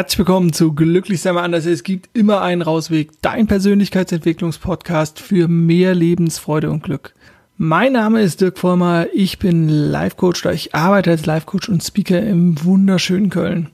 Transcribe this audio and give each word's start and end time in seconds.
Herzlich 0.00 0.20
willkommen 0.20 0.54
zu 0.54 0.72
Glücklich 0.72 1.20
sei 1.20 1.30
mal 1.32 1.42
anders. 1.42 1.66
Es 1.66 1.82
gibt 1.82 2.08
immer 2.16 2.40
einen 2.40 2.62
Rausweg. 2.62 3.10
Dein 3.20 3.46
Persönlichkeitsentwicklungspodcast 3.46 5.20
für 5.20 5.46
mehr 5.46 5.94
Lebensfreude 5.94 6.70
und 6.70 6.82
Glück. 6.82 7.12
Mein 7.58 7.92
Name 7.92 8.22
ist 8.22 8.40
Dirk 8.40 8.58
Vollmer. 8.58 9.08
Ich 9.12 9.38
bin 9.38 9.68
Life 9.68 10.16
Coach. 10.16 10.46
Ich 10.46 10.74
arbeite 10.74 11.10
als 11.10 11.26
Life 11.26 11.44
Coach 11.44 11.68
und 11.68 11.84
Speaker 11.84 12.18
im 12.22 12.64
wunderschönen 12.64 13.28
Köln. 13.28 13.68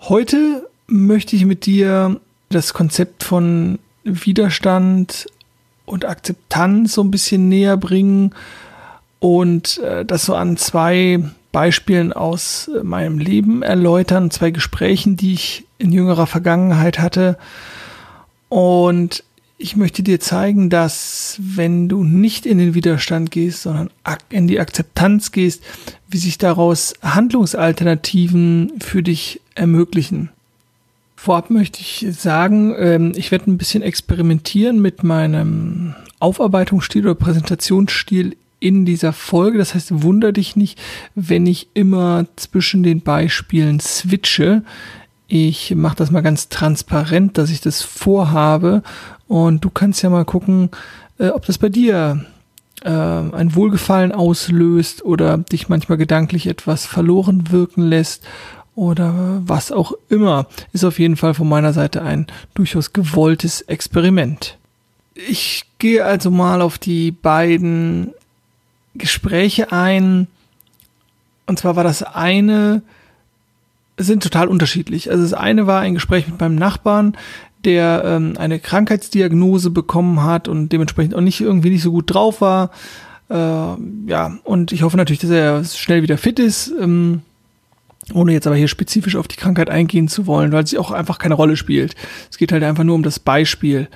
Heute 0.00 0.68
möchte 0.88 1.36
ich 1.36 1.44
mit 1.44 1.64
dir 1.64 2.20
das 2.48 2.74
Konzept 2.74 3.22
von 3.22 3.78
Widerstand 4.02 5.28
und 5.84 6.04
Akzeptanz 6.04 6.94
so 6.94 7.04
ein 7.04 7.12
bisschen 7.12 7.48
näher 7.48 7.76
bringen 7.76 8.34
und 9.20 9.78
äh, 9.78 10.04
das 10.04 10.24
so 10.24 10.34
an 10.34 10.56
zwei 10.56 11.22
Beispielen 11.52 12.12
aus 12.12 12.68
äh, 12.68 12.82
meinem 12.82 13.18
Leben 13.18 13.62
erläutern, 13.62 14.30
zwei 14.30 14.50
Gesprächen, 14.50 15.16
die 15.16 15.34
ich 15.34 15.64
in 15.78 15.92
jüngerer 15.92 16.26
Vergangenheit 16.26 16.98
hatte. 16.98 17.38
Und 18.48 19.22
ich 19.58 19.76
möchte 19.76 20.02
dir 20.02 20.18
zeigen, 20.18 20.70
dass 20.70 21.38
wenn 21.40 21.88
du 21.88 22.02
nicht 22.02 22.46
in 22.46 22.58
den 22.58 22.74
Widerstand 22.74 23.30
gehst, 23.30 23.62
sondern 23.62 23.90
in 24.28 24.48
die 24.48 24.58
Akzeptanz 24.58 25.30
gehst, 25.30 25.62
wie 26.08 26.18
sich 26.18 26.36
daraus 26.36 26.94
Handlungsalternativen 27.02 28.72
für 28.80 29.02
dich 29.02 29.40
ermöglichen. 29.54 30.30
Vorab 31.14 31.50
möchte 31.50 31.80
ich 31.80 32.04
sagen, 32.10 32.74
ähm, 32.76 33.12
ich 33.14 33.30
werde 33.30 33.48
ein 33.48 33.58
bisschen 33.58 33.82
experimentieren 33.82 34.82
mit 34.82 35.04
meinem 35.04 35.94
Aufarbeitungsstil 36.18 37.04
oder 37.04 37.14
Präsentationsstil 37.14 38.36
in 38.62 38.84
dieser 38.84 39.12
Folge. 39.12 39.58
Das 39.58 39.74
heißt, 39.74 40.02
wunder 40.02 40.32
dich 40.32 40.54
nicht, 40.54 40.80
wenn 41.14 41.46
ich 41.46 41.68
immer 41.74 42.26
zwischen 42.36 42.82
den 42.82 43.00
Beispielen 43.00 43.80
switche. 43.80 44.62
Ich 45.26 45.74
mache 45.74 45.96
das 45.96 46.10
mal 46.10 46.20
ganz 46.20 46.48
transparent, 46.48 47.38
dass 47.38 47.50
ich 47.50 47.60
das 47.60 47.82
vorhabe. 47.82 48.82
Und 49.26 49.64
du 49.64 49.70
kannst 49.70 50.02
ja 50.02 50.10
mal 50.10 50.24
gucken, 50.24 50.70
äh, 51.18 51.28
ob 51.28 51.44
das 51.46 51.58
bei 51.58 51.70
dir 51.70 52.24
äh, 52.84 52.88
ein 52.90 53.54
Wohlgefallen 53.54 54.12
auslöst 54.12 55.04
oder 55.04 55.38
dich 55.38 55.68
manchmal 55.68 55.98
gedanklich 55.98 56.46
etwas 56.46 56.86
verloren 56.86 57.50
wirken 57.50 57.82
lässt 57.82 58.24
oder 58.76 59.42
was 59.44 59.72
auch 59.72 59.92
immer. 60.08 60.46
Ist 60.72 60.84
auf 60.84 60.98
jeden 61.00 61.16
Fall 61.16 61.34
von 61.34 61.48
meiner 61.48 61.72
Seite 61.72 62.02
ein 62.02 62.26
durchaus 62.54 62.92
gewolltes 62.92 63.62
Experiment. 63.62 64.56
Ich 65.14 65.64
gehe 65.78 66.04
also 66.04 66.30
mal 66.30 66.62
auf 66.62 66.78
die 66.78 67.10
beiden 67.10 68.12
Gespräche 68.94 69.72
ein. 69.72 70.26
Und 71.46 71.58
zwar 71.58 71.76
war 71.76 71.84
das 71.84 72.02
eine, 72.02 72.82
sind 73.96 74.22
total 74.22 74.48
unterschiedlich. 74.48 75.10
Also 75.10 75.22
das 75.22 75.34
eine 75.34 75.66
war 75.66 75.80
ein 75.80 75.94
Gespräch 75.94 76.26
mit 76.28 76.40
meinem 76.40 76.56
Nachbarn, 76.56 77.16
der 77.64 78.02
ähm, 78.04 78.34
eine 78.38 78.58
Krankheitsdiagnose 78.58 79.70
bekommen 79.70 80.22
hat 80.22 80.48
und 80.48 80.70
dementsprechend 80.70 81.14
auch 81.14 81.20
nicht 81.20 81.40
irgendwie 81.40 81.70
nicht 81.70 81.82
so 81.82 81.92
gut 81.92 82.12
drauf 82.12 82.40
war. 82.40 82.70
Äh, 83.28 83.34
ja, 83.34 84.38
und 84.44 84.72
ich 84.72 84.82
hoffe 84.82 84.96
natürlich, 84.96 85.20
dass 85.20 85.30
er 85.30 85.64
schnell 85.64 86.02
wieder 86.02 86.18
fit 86.18 86.38
ist. 86.38 86.72
Ähm, 86.80 87.22
ohne 88.12 88.32
jetzt 88.32 88.46
aber 88.46 88.56
hier 88.56 88.68
spezifisch 88.68 89.16
auf 89.16 89.28
die 89.28 89.36
Krankheit 89.36 89.70
eingehen 89.70 90.08
zu 90.08 90.26
wollen, 90.26 90.52
weil 90.52 90.66
sie 90.66 90.78
auch 90.78 90.90
einfach 90.90 91.18
keine 91.18 91.34
Rolle 91.34 91.56
spielt. 91.56 91.94
Es 92.30 92.36
geht 92.36 92.52
halt 92.52 92.64
einfach 92.64 92.84
nur 92.84 92.96
um 92.96 93.04
das 93.04 93.20
Beispiel. 93.20 93.88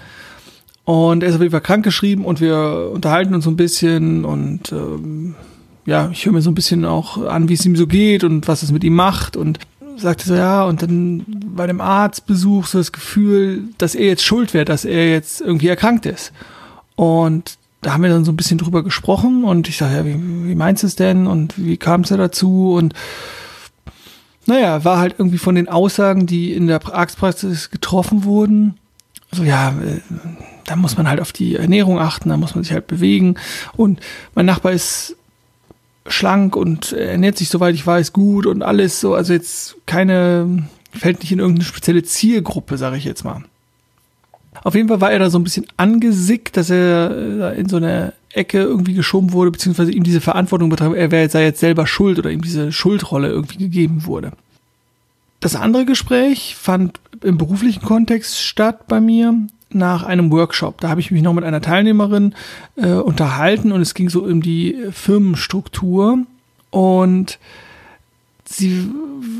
Und 0.87 1.25
er 1.25 1.31
ist 1.31 1.34
auf 1.34 1.41
jeden 1.41 1.51
Fall 1.51 1.61
krankgeschrieben 1.61 2.25
und 2.25 2.41
wir 2.41 2.91
unterhalten 2.95 3.34
uns 3.34 3.42
so 3.42 3.51
ein 3.51 3.56
bisschen 3.56 4.25
und 4.25 4.70
ähm, 4.70 5.34
ja, 5.84 6.09
ich 6.12 6.25
höre 6.25 6.33
mir 6.33 6.42
so 6.42 6.51
ein 6.51 6.55
bisschen 6.55 6.85
auch 6.85 7.27
an, 7.27 7.48
wie 7.48 7.55
es 7.55 7.67
ihm 7.67 7.74
so 7.74 7.89
geht 7.89 8.23
und 8.23 8.47
was 8.47 8.63
es 8.63 8.70
mit 8.70 8.85
ihm 8.85 8.95
macht 8.95 9.36
und 9.36 9.58
sagte 9.96 10.27
so, 10.27 10.36
ja, 10.36 10.64
und 10.64 10.83
dann 10.83 11.25
bei 11.57 11.67
dem 11.67 11.80
Arztbesuch 11.80 12.67
so 12.67 12.79
das 12.79 12.92
Gefühl, 12.92 13.64
dass 13.79 13.96
er 13.96 14.07
jetzt 14.07 14.25
schuld 14.25 14.55
wäre, 14.55 14.64
dass 14.64 14.85
er 14.85 15.11
jetzt 15.11 15.41
irgendwie 15.41 15.67
erkrankt 15.67 16.07
ist. 16.07 16.33
Und 16.95 17.58
da 17.83 17.92
haben 17.92 18.05
wir 18.05 18.11
dann 18.11 18.25
so 18.25 18.30
ein 18.30 18.36
bisschen 18.36 18.58
drüber 18.58 18.85
gesprochen 18.85 19.42
und 19.42 19.69
ich 19.69 19.79
sage, 19.79 19.96
ja, 19.96 20.07
wie, 20.07 20.14
wie 20.14 20.55
meinst 20.55 20.85
du 20.85 20.86
es 20.86 20.95
denn 20.95 21.27
und 21.27 21.55
wie 21.57 21.79
kam 21.79 22.02
es 22.02 22.11
da 22.11 22.17
dazu 22.17 22.75
und 22.75 22.95
naja, 24.46 24.85
war 24.85 24.98
halt 24.98 25.17
irgendwie 25.19 25.39
von 25.39 25.57
den 25.57 25.69
Aussagen, 25.69 26.27
die 26.27 26.52
in 26.52 26.69
der 26.69 26.80
Arztpraxis 26.95 27.70
getroffen 27.70 28.23
wurden, 28.23 28.77
so 29.33 29.42
ja, 29.42 29.70
äh, 29.70 30.01
da 30.66 30.77
muss 30.77 30.96
man 30.96 31.08
halt 31.08 31.20
auf 31.20 31.32
die 31.32 31.56
Ernährung 31.56 31.98
achten, 31.98 32.28
da 32.28 32.36
muss 32.36 32.54
man 32.54 32.64
sich 32.64 32.72
halt 32.72 32.86
bewegen. 32.86 33.36
Und 33.77 34.00
mein 34.34 34.46
Nachbar 34.46 34.72
ist 34.72 35.16
schlank 36.08 36.56
und 36.56 36.92
ernährt 36.92 37.38
sich, 37.38 37.48
soweit 37.48 37.74
ich 37.74 37.86
weiß, 37.86 38.12
gut 38.12 38.46
und 38.46 38.62
alles 38.62 39.00
so. 39.00 39.14
Also 39.14 39.32
jetzt 39.32 39.77
keine, 39.86 40.68
fällt 40.92 41.20
nicht 41.20 41.32
in 41.32 41.38
irgendeine 41.38 41.64
spezielle 41.64 42.02
Zielgruppe, 42.02 42.78
sage 42.78 42.96
ich 42.96 43.04
jetzt 43.04 43.24
mal. 43.24 43.44
Auf 44.64 44.74
jeden 44.74 44.88
Fall 44.88 45.00
war 45.00 45.12
er 45.12 45.18
da 45.18 45.30
so 45.30 45.38
ein 45.38 45.44
bisschen 45.44 45.66
angesickt, 45.77 46.56
dass 46.56 46.70
er 46.70 47.54
in 47.54 47.68
so 47.68 47.77
eine 47.77 48.14
Ecke 48.33 48.58
irgendwie 48.58 48.94
geschoben 48.94 49.33
wurde, 49.33 49.50
beziehungsweise 49.50 49.92
ihm 49.92 50.02
diese 50.02 50.20
Verantwortung 50.20 50.68
betraf, 50.68 50.92
er 50.94 51.30
sei 51.30 51.44
jetzt 51.44 51.60
selber 51.60 51.86
schuld 51.86 52.18
oder 52.18 52.30
ihm 52.30 52.42
diese 52.42 52.72
Schuldrolle 52.72 53.28
irgendwie 53.28 53.58
gegeben 53.58 54.06
wurde. 54.06 54.33
Das 55.40 55.54
andere 55.54 55.84
Gespräch 55.84 56.56
fand 56.58 56.98
im 57.22 57.38
beruflichen 57.38 57.83
Kontext 57.83 58.40
statt 58.40 58.88
bei 58.88 59.00
mir 59.00 59.34
nach 59.70 60.04
einem 60.04 60.30
Workshop. 60.30 60.80
Da 60.80 60.88
habe 60.88 61.00
ich 61.00 61.10
mich 61.10 61.22
noch 61.22 61.34
mit 61.34 61.44
einer 61.44 61.60
Teilnehmerin 61.60 62.34
äh, 62.77 62.92
unterhalten 62.92 63.72
und 63.72 63.80
es 63.80 63.94
ging 63.94 64.08
so 64.08 64.22
um 64.24 64.42
die 64.42 64.77
Firmenstruktur 64.92 66.18
und 66.70 67.38
sie 68.48 68.88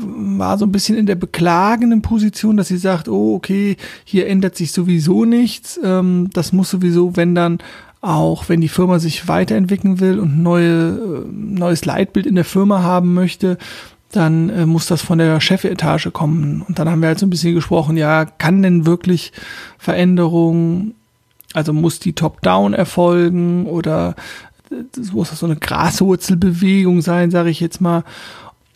war 0.01 0.57
so 0.57 0.65
ein 0.65 0.71
bisschen 0.71 0.97
in 0.97 1.05
der 1.05 1.15
beklagenden 1.15 2.01
Position, 2.01 2.57
dass 2.57 2.67
sie 2.67 2.77
sagt, 2.77 3.07
oh, 3.07 3.35
okay, 3.35 3.77
hier 4.03 4.27
ändert 4.27 4.55
sich 4.55 4.71
sowieso 4.71 5.25
nichts. 5.25 5.79
Ähm, 5.83 6.29
das 6.33 6.51
muss 6.51 6.69
sowieso, 6.69 7.15
wenn 7.15 7.33
dann 7.33 7.59
auch, 8.01 8.49
wenn 8.49 8.61
die 8.61 8.67
Firma 8.67 8.99
sich 8.99 9.27
weiterentwickeln 9.27 9.99
will 9.99 10.19
und 10.19 10.41
neue, 10.41 10.89
äh, 10.89 11.31
neues 11.31 11.85
Leitbild 11.85 12.25
in 12.25 12.35
der 12.35 12.45
Firma 12.45 12.81
haben 12.81 13.13
möchte, 13.13 13.57
dann 14.11 14.49
äh, 14.49 14.65
muss 14.65 14.87
das 14.87 15.01
von 15.01 15.17
der 15.17 15.39
Chefetage 15.41 16.11
kommen. 16.11 16.63
Und 16.67 16.79
dann 16.79 16.89
haben 16.89 17.01
wir 17.01 17.09
halt 17.09 17.19
so 17.19 17.25
ein 17.25 17.29
bisschen 17.29 17.55
gesprochen, 17.55 17.97
ja, 17.97 18.25
kann 18.25 18.61
denn 18.61 18.85
wirklich 18.85 19.31
Veränderung, 19.77 20.93
also 21.53 21.73
muss 21.73 21.99
die 21.99 22.13
Top-Down 22.13 22.73
erfolgen 22.73 23.65
oder 23.65 24.15
das 24.69 25.13
muss 25.13 25.29
das 25.29 25.39
so 25.39 25.45
eine 25.45 25.55
Graswurzelbewegung 25.55 27.01
sein, 27.01 27.31
sage 27.31 27.49
ich 27.49 27.59
jetzt 27.59 27.81
mal. 27.81 28.03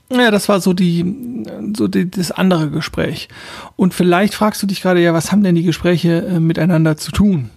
Ja, 0.10 0.32
das 0.32 0.50
war 0.50 0.60
so 0.60 0.74
die, 0.74 1.46
so 1.76 1.88
die, 1.88 2.10
das 2.10 2.32
andere 2.32 2.70
Gespräch. 2.70 3.30
Und 3.78 3.94
vielleicht 3.94 4.34
fragst 4.34 4.62
du 4.62 4.68
dich 4.68 4.82
gerade, 4.82 5.02
ja, 5.02 5.14
was 5.14 5.32
haben 5.32 5.44
denn 5.44 5.56
die 5.56 5.64
Gespräche 5.64 6.26
äh, 6.26 6.40
miteinander 6.40 6.98
zu 6.98 7.12
tun? 7.12 7.50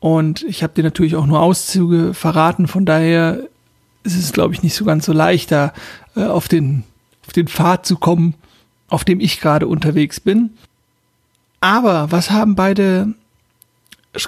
Und 0.00 0.42
ich 0.44 0.62
habe 0.62 0.72
dir 0.74 0.82
natürlich 0.82 1.14
auch 1.14 1.26
nur 1.26 1.40
Auszüge 1.40 2.14
verraten, 2.14 2.66
von 2.66 2.84
daher 2.84 3.48
ist 4.04 4.16
es, 4.16 4.32
glaube 4.32 4.54
ich, 4.54 4.62
nicht 4.62 4.74
so 4.74 4.84
ganz 4.84 5.06
so 5.06 5.12
leicht, 5.12 5.52
da 5.52 5.72
äh, 6.16 6.24
auf, 6.24 6.48
den, 6.48 6.84
auf 7.26 7.32
den 7.32 7.48
Pfad 7.48 7.86
zu 7.86 7.96
kommen, 7.96 8.34
auf 8.88 9.04
dem 9.04 9.20
ich 9.20 9.40
gerade 9.40 9.66
unterwegs 9.66 10.20
bin. 10.20 10.50
Aber 11.60 12.10
was 12.10 12.30
haben 12.30 12.56
beide 12.56 13.14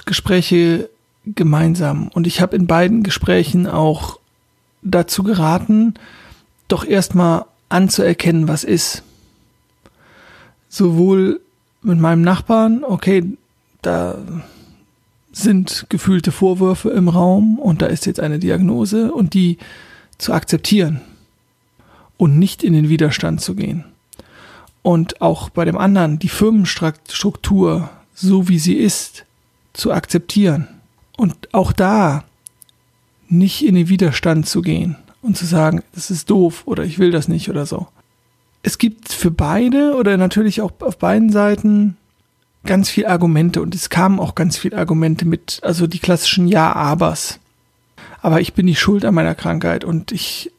Gespräche 0.05 0.89
gemeinsam? 1.25 2.09
Und 2.09 2.27
ich 2.27 2.41
habe 2.41 2.55
in 2.55 2.67
beiden 2.67 3.03
Gesprächen 3.03 3.67
auch 3.67 4.19
dazu 4.81 5.23
geraten, 5.23 5.95
doch 6.67 6.85
erstmal 6.85 7.45
anzuerkennen, 7.69 8.47
was 8.47 8.63
ist. 8.63 9.03
Sowohl 10.69 11.41
mit 11.81 11.99
meinem 11.99 12.21
Nachbarn, 12.21 12.83
okay, 12.83 13.37
da 13.81 14.17
sind 15.35 15.87
gefühlte 15.89 16.31
Vorwürfe 16.31 16.89
im 16.91 17.09
Raum 17.09 17.59
und 17.59 17.81
da 17.81 17.87
ist 17.87 18.05
jetzt 18.05 18.21
eine 18.21 18.39
Diagnose 18.39 19.11
und 19.11 19.33
die 19.33 19.57
zu 20.17 20.33
akzeptieren 20.33 21.01
und 22.15 22.39
nicht 22.39 22.63
in 22.63 22.71
den 22.71 22.87
Widerstand 22.87 23.41
zu 23.41 23.53
gehen. 23.53 23.83
Und 24.81 25.21
auch 25.21 25.49
bei 25.49 25.65
dem 25.65 25.77
anderen 25.77 26.19
die 26.19 26.29
Firmenstruktur, 26.29 27.89
so 28.13 28.47
wie 28.47 28.59
sie 28.59 28.75
ist, 28.75 29.25
zu 29.73 29.91
akzeptieren. 29.91 30.69
Und 31.17 31.53
auch 31.53 31.73
da 31.73 32.23
nicht 33.27 33.65
in 33.65 33.75
den 33.75 33.89
Widerstand 33.89 34.47
zu 34.47 34.61
gehen 34.61 34.95
und 35.21 35.35
zu 35.35 35.45
sagen, 35.45 35.83
das 35.93 36.11
ist 36.11 36.29
doof 36.29 36.63
oder 36.65 36.85
ich 36.85 36.97
will 36.97 37.11
das 37.11 37.27
nicht 37.27 37.49
oder 37.49 37.65
so. 37.65 37.87
Es 38.63 38.77
gibt 38.77 39.11
für 39.11 39.31
beide 39.31 39.95
oder 39.95 40.15
natürlich 40.15 40.61
auch 40.61 40.71
auf 40.79 40.97
beiden 40.97 41.29
Seiten 41.29 41.97
ganz 42.65 42.89
viel 42.89 43.05
Argumente 43.05 43.61
und 43.61 43.75
es 43.75 43.89
kamen 43.89 44.19
auch 44.19 44.35
ganz 44.35 44.57
viel 44.57 44.75
Argumente 44.75 45.25
mit, 45.25 45.59
also 45.63 45.87
die 45.87 45.99
klassischen 45.99 46.47
Ja-Abers. 46.47 47.39
Aber 48.21 48.41
ich 48.41 48.53
bin 48.53 48.65
nicht 48.65 48.79
schuld 48.79 49.05
an 49.05 49.13
meiner 49.13 49.35
Krankheit 49.35 49.83
und 49.83 50.11
ich 50.11 50.51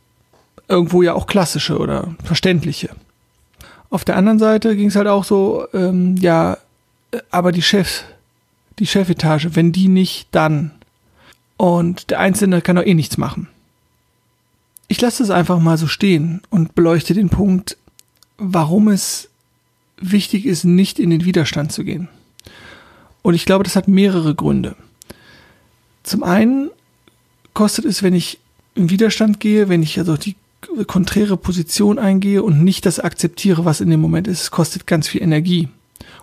irgendwo 0.69 1.03
ja 1.03 1.15
auch 1.15 1.27
klassische 1.27 1.79
oder 1.79 2.15
verständliche. 2.25 2.91
Auf 3.91 4.05
der 4.05 4.17
anderen 4.17 4.39
Seite 4.39 4.77
ging 4.77 4.89
es 4.89 4.97
halt 4.97 5.07
auch 5.07 5.25
so, 5.25 5.67
ähm, 5.73 6.17
ja, 6.17 6.59
aber 7.31 7.53
die 7.53 7.63
Chefs, 7.63 8.05
die 8.79 8.87
Chefetage, 8.87 9.55
wenn 9.55 9.73
die 9.73 9.89
nicht, 9.89 10.29
dann. 10.33 10.73
Und 11.57 12.11
der 12.11 12.21
Einzelne 12.21 12.61
kann 12.61 12.77
doch 12.77 12.85
eh 12.85 12.95
nichts 12.95 13.17
machen. 13.17 13.49
Ich 14.89 15.01
lasse 15.01 15.23
es 15.23 15.31
einfach 15.31 15.59
mal 15.59 15.79
so 15.79 15.87
stehen 15.87 16.43
und 16.51 16.75
beleuchte 16.75 17.15
den 17.15 17.29
Punkt, 17.29 17.77
warum 18.39 18.89
es 18.89 19.29
wichtig 19.99 20.47
ist, 20.47 20.65
nicht 20.65 20.99
in 20.99 21.11
den 21.11 21.25
Widerstand 21.25 21.73
zu 21.73 21.85
gehen. 21.85 22.09
Und 23.23 23.35
ich 23.35 23.45
glaube, 23.45 23.65
das 23.65 23.77
hat 23.77 23.89
mehrere 23.89 24.35
Gründe. 24.35 24.77
Zum 26.03 26.23
einen 26.23 26.71
kostet 27.55 27.85
es, 27.85 28.03
wenn 28.03 28.15
ich 28.15 28.39
in 28.75 28.91
Widerstand 28.91 29.41
gehe, 29.41 29.69
wenn 29.69 29.83
ich 29.83 29.99
also 29.99 30.17
die 30.17 30.37
konträre 30.87 31.37
Position 31.37 31.99
eingehe 31.99 32.43
und 32.43 32.63
nicht 32.63 32.87
das 32.87 33.01
akzeptiere, 33.01 33.65
was 33.65 33.81
in 33.81 33.91
dem 33.91 34.01
Moment 34.01 34.29
ist, 34.29 34.43
es 34.43 34.51
kostet 34.51 34.87
ganz 34.87 35.09
viel 35.09 35.23
Energie. 35.23 35.69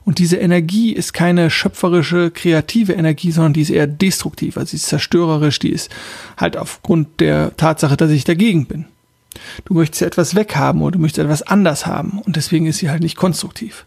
Und 0.06 0.20
diese 0.20 0.38
Energie 0.38 0.92
ist 0.92 1.14
keine 1.14 1.50
schöpferische, 1.50 2.30
kreative 2.30 2.94
Energie, 2.94 3.32
sondern 3.32 3.54
die 3.54 3.62
ist 3.62 3.70
eher 3.70 3.88
destruktiv, 3.88 4.58
also 4.58 4.72
sie 4.72 4.78
ist 4.78 4.88
zerstörerisch, 4.88 5.60
die 5.60 5.70
ist 5.70 5.90
halt 6.38 6.58
aufgrund 6.58 7.20
der 7.20 7.56
Tatsache, 7.56 7.98
dass 7.98 8.12
ich 8.12 8.24
dagegen 8.26 8.66
bin. 8.66 8.86
Du 9.66 9.74
möchtest 9.74 10.02
ja 10.02 10.08
etwas 10.08 10.36
weghaben 10.36 10.82
oder 10.82 10.94
du 10.94 11.00
möchtest 11.00 11.24
etwas 11.24 11.42
anders 11.44 11.86
haben 11.86 12.20
und 12.20 12.36
deswegen 12.36 12.66
ist 12.66 12.78
sie 12.78 12.90
halt 12.90 13.02
nicht 13.02 13.16
konstruktiv. 13.16 13.86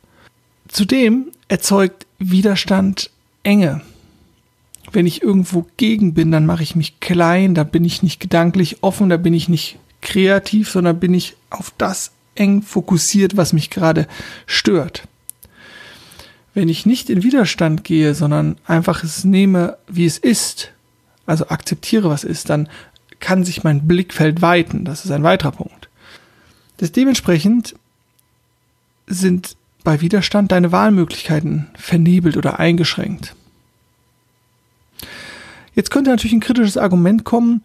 Zudem 0.69 1.27
erzeugt 1.49 2.07
Widerstand 2.19 3.11
Enge. 3.43 3.83
Wenn 4.93 5.07
ich 5.07 5.23
irgendwo 5.23 5.67
gegen 5.77 6.15
bin, 6.15 6.31
dann 6.31 6.47
mache 6.47 6.63
ich 6.63 6.77
mich 6.77 7.01
klein, 7.01 7.55
da 7.55 7.65
bin 7.65 7.85
ich 7.85 8.03
nicht 8.03 8.21
gedanklich 8.21 8.83
offen, 8.83 9.09
da 9.09 9.17
bin 9.17 9.35
ich 9.35 9.49
nicht 9.49 9.79
kreativ, 10.01 10.71
sondern 10.71 11.01
bin 11.01 11.15
ich 11.15 11.37
auf 11.51 11.73
das 11.79 12.13
eng 12.35 12.63
fokussiert, 12.63 13.37
was 13.37 13.53
mich 13.53 13.71
gerade 13.71 14.07
stört. 14.47 15.09
Wenn 16.55 16.69
ich 16.69 16.87
nicht 16.87 17.11
in 17.11 17.23
Widerstand 17.23 17.85
gehe, 17.85 18.15
sondern 18.15 18.57
einfach 18.67 19.05
es 19.05 19.25
nehme, 19.25 19.77
wie 19.89 20.07
es 20.07 20.19
ist, 20.19 20.73
also 21.27 21.49
akzeptiere, 21.49 22.09
was 22.09 22.25
ist, 22.25 22.49
dann 22.49 22.69
kann 23.21 23.45
sich 23.45 23.65
mein 23.65 23.87
Blickfeld 23.87 24.43
weiten. 24.43 24.85
Das 24.85 25.05
ist 25.05 25.11
ein 25.11 25.23
weiterer 25.23 25.53
Punkt. 25.53 25.89
Das 26.77 26.93
dementsprechend 26.93 27.75
sind 29.07 29.57
bei 29.85 30.01
Widerstand 30.01 30.53
deine 30.53 30.73
Wahlmöglichkeiten 30.73 31.69
vernebelt 31.77 32.37
oder 32.37 32.59
eingeschränkt. 32.59 33.35
Jetzt 35.75 35.91
könnte 35.91 36.11
natürlich 36.11 36.33
ein 36.33 36.41
kritisches 36.41 36.77
Argument 36.77 37.25
kommen, 37.25 37.63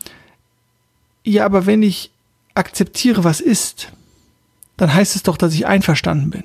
ja, 1.23 1.45
aber 1.45 1.65
wenn 1.65 1.83
ich 1.83 2.11
akzeptiere, 2.53 3.23
was 3.23 3.41
ist, 3.41 3.91
dann 4.77 4.93
heißt 4.93 5.15
es 5.15 5.23
doch, 5.23 5.37
dass 5.37 5.53
ich 5.53 5.67
einverstanden 5.67 6.29
bin. 6.29 6.43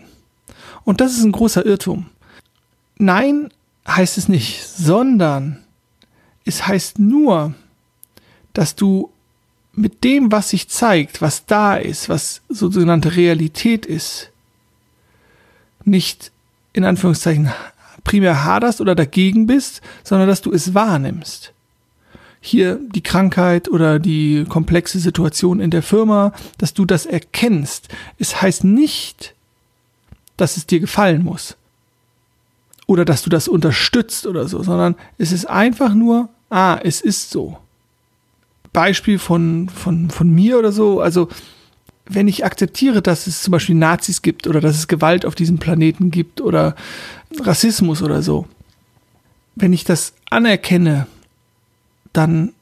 Und 0.84 1.00
das 1.00 1.12
ist 1.12 1.24
ein 1.24 1.32
großer 1.32 1.64
Irrtum. 1.64 2.06
Nein, 2.98 3.50
heißt 3.88 4.18
es 4.18 4.28
nicht, 4.28 4.66
sondern 4.66 5.64
es 6.44 6.66
heißt 6.66 6.98
nur, 6.98 7.54
dass 8.56 8.74
du 8.74 9.10
mit 9.74 10.02
dem, 10.02 10.32
was 10.32 10.48
sich 10.48 10.68
zeigt, 10.68 11.20
was 11.20 11.44
da 11.44 11.76
ist, 11.76 12.08
was 12.08 12.40
sogenannte 12.48 13.14
Realität 13.14 13.84
ist, 13.84 14.30
nicht 15.84 16.32
in 16.72 16.84
Anführungszeichen 16.84 17.52
primär 18.02 18.44
haderst 18.44 18.80
oder 18.80 18.94
dagegen 18.94 19.46
bist, 19.46 19.82
sondern 20.02 20.26
dass 20.26 20.40
du 20.40 20.52
es 20.52 20.72
wahrnimmst. 20.72 21.52
Hier 22.40 22.80
die 22.94 23.02
Krankheit 23.02 23.68
oder 23.68 23.98
die 23.98 24.46
komplexe 24.48 25.00
Situation 25.00 25.60
in 25.60 25.70
der 25.70 25.82
Firma, 25.82 26.32
dass 26.56 26.72
du 26.72 26.86
das 26.86 27.04
erkennst. 27.04 27.88
Es 28.18 28.40
heißt 28.40 28.64
nicht, 28.64 29.34
dass 30.38 30.56
es 30.56 30.66
dir 30.66 30.80
gefallen 30.80 31.24
muss. 31.24 31.56
Oder 32.86 33.04
dass 33.04 33.22
du 33.22 33.28
das 33.28 33.48
unterstützt 33.48 34.26
oder 34.26 34.48
so, 34.48 34.62
sondern 34.62 34.94
es 35.18 35.32
ist 35.32 35.44
einfach 35.44 35.92
nur, 35.92 36.30
ah, 36.48 36.78
es 36.82 37.02
ist 37.02 37.30
so. 37.30 37.58
Beispiel 38.76 39.19
von, 39.19 39.70
von, 39.70 40.11
von 40.11 40.28
mir 40.28 40.58
oder 40.58 40.70
so. 40.70 41.00
Also, 41.00 41.31
wenn 42.05 42.28
ich 42.28 42.44
akzeptiere, 42.44 43.00
dass 43.00 43.26
es 43.26 43.40
zum 43.40 43.52
Beispiel 43.52 43.75
Nazis 43.75 44.20
gibt 44.20 44.46
oder 44.46 44.61
dass 44.61 44.76
es 44.76 44.87
Gewalt 44.87 45.25
auf 45.25 45.34
diesem 45.34 45.56
Planeten 45.56 46.11
gibt 46.11 46.43
oder 46.43 46.76
Rassismus 47.40 48.02
oder 48.02 48.20
so, 48.20 48.46
wenn 49.55 49.73
ich 49.73 49.84
das 49.84 50.12
anerkenne, 50.28 51.06
dann 52.12 52.52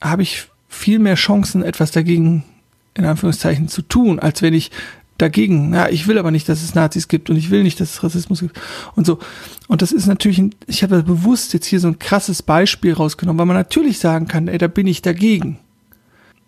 habe 0.00 0.22
ich 0.22 0.46
viel 0.68 1.00
mehr 1.00 1.16
Chancen, 1.16 1.64
etwas 1.64 1.90
dagegen 1.90 2.44
in 2.94 3.04
Anführungszeichen 3.04 3.66
zu 3.66 3.82
tun, 3.82 4.20
als 4.20 4.42
wenn 4.42 4.54
ich 4.54 4.70
dagegen, 5.18 5.72
ja, 5.74 5.88
ich 5.88 6.06
will 6.06 6.18
aber 6.18 6.30
nicht, 6.30 6.48
dass 6.48 6.62
es 6.62 6.74
Nazis 6.74 7.08
gibt 7.08 7.30
und 7.30 7.36
ich 7.36 7.50
will 7.50 7.62
nicht, 7.62 7.80
dass 7.80 7.92
es 7.94 8.02
Rassismus 8.02 8.40
gibt 8.40 8.60
und 8.94 9.06
so. 9.06 9.18
Und 9.68 9.82
das 9.82 9.92
ist 9.92 10.06
natürlich, 10.06 10.38
ein, 10.38 10.54
ich 10.66 10.82
habe 10.82 11.02
bewusst 11.02 11.52
jetzt 11.54 11.66
hier 11.66 11.80
so 11.80 11.88
ein 11.88 11.98
krasses 11.98 12.42
Beispiel 12.42 12.92
rausgenommen, 12.92 13.38
weil 13.38 13.46
man 13.46 13.56
natürlich 13.56 13.98
sagen 13.98 14.28
kann, 14.28 14.48
ey, 14.48 14.58
da 14.58 14.68
bin 14.68 14.86
ich 14.86 15.02
dagegen. 15.02 15.58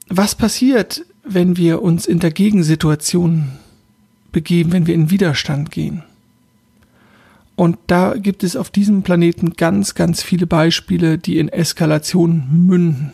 Was 0.09 0.35
passiert, 0.35 1.05
wenn 1.25 1.56
wir 1.56 1.82
uns 1.82 2.06
in 2.06 2.19
der 2.19 2.31
Gegensituation 2.31 3.49
begeben, 4.32 4.73
wenn 4.73 4.87
wir 4.87 4.94
in 4.94 5.11
Widerstand 5.11 5.70
gehen? 5.70 6.03
Und 7.56 7.76
da 7.88 8.15
gibt 8.15 8.44
es 8.44 8.55
auf 8.55 8.70
diesem 8.70 9.03
Planeten 9.03 9.55
ganz, 9.55 9.97
ganz 9.97 10.23
viele 10.23 10.47
Beispiele, 10.47 11.19
die 11.19 11.38
in 11.38 11.49
Eskalation 11.49 12.67
münden. 12.67 13.12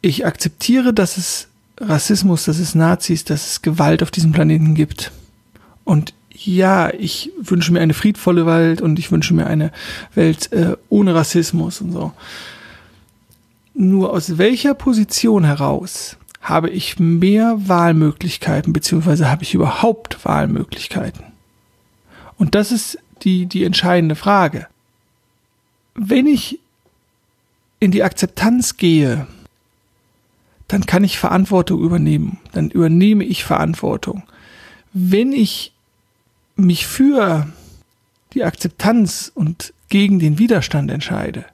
Ich 0.00 0.24
akzeptiere, 0.24 0.94
dass 0.94 1.18
es 1.18 1.48
Rassismus, 1.80 2.44
dass 2.44 2.58
es 2.58 2.74
Nazis, 2.74 3.24
dass 3.24 3.46
es 3.46 3.62
Gewalt 3.62 4.02
auf 4.02 4.10
diesem 4.10 4.32
Planeten 4.32 4.74
gibt. 4.74 5.12
Und 5.84 6.14
ja, 6.30 6.92
ich 6.92 7.32
wünsche 7.40 7.72
mir 7.72 7.80
eine 7.80 7.94
friedvolle 7.94 8.46
Welt 8.46 8.80
und 8.80 8.98
ich 8.98 9.10
wünsche 9.10 9.34
mir 9.34 9.46
eine 9.46 9.72
Welt 10.14 10.52
äh, 10.52 10.76
ohne 10.88 11.14
Rassismus 11.14 11.80
und 11.80 11.92
so. 11.92 12.12
Nur 13.74 14.12
aus 14.12 14.38
welcher 14.38 14.74
Position 14.74 15.44
heraus 15.44 16.16
habe 16.40 16.70
ich 16.70 16.98
mehr 16.98 17.56
Wahlmöglichkeiten, 17.68 18.72
beziehungsweise 18.72 19.30
habe 19.30 19.42
ich 19.42 19.54
überhaupt 19.54 20.24
Wahlmöglichkeiten? 20.24 21.24
Und 22.36 22.54
das 22.54 22.70
ist 22.70 22.98
die, 23.22 23.46
die 23.46 23.64
entscheidende 23.64 24.14
Frage. 24.14 24.66
Wenn 25.94 26.26
ich 26.26 26.60
in 27.80 27.90
die 27.90 28.02
Akzeptanz 28.02 28.76
gehe, 28.76 29.26
dann 30.74 30.86
kann 30.86 31.04
ich 31.04 31.20
Verantwortung 31.20 31.80
übernehmen. 31.80 32.40
Dann 32.50 32.68
übernehme 32.68 33.22
ich 33.22 33.44
Verantwortung. 33.44 34.24
Wenn 34.92 35.32
ich 35.32 35.72
mich 36.56 36.88
für 36.88 37.46
die 38.32 38.42
Akzeptanz 38.42 39.30
und 39.32 39.72
gegen 39.88 40.18
den 40.18 40.40
Widerstand 40.40 40.90
entscheide, 40.90 41.44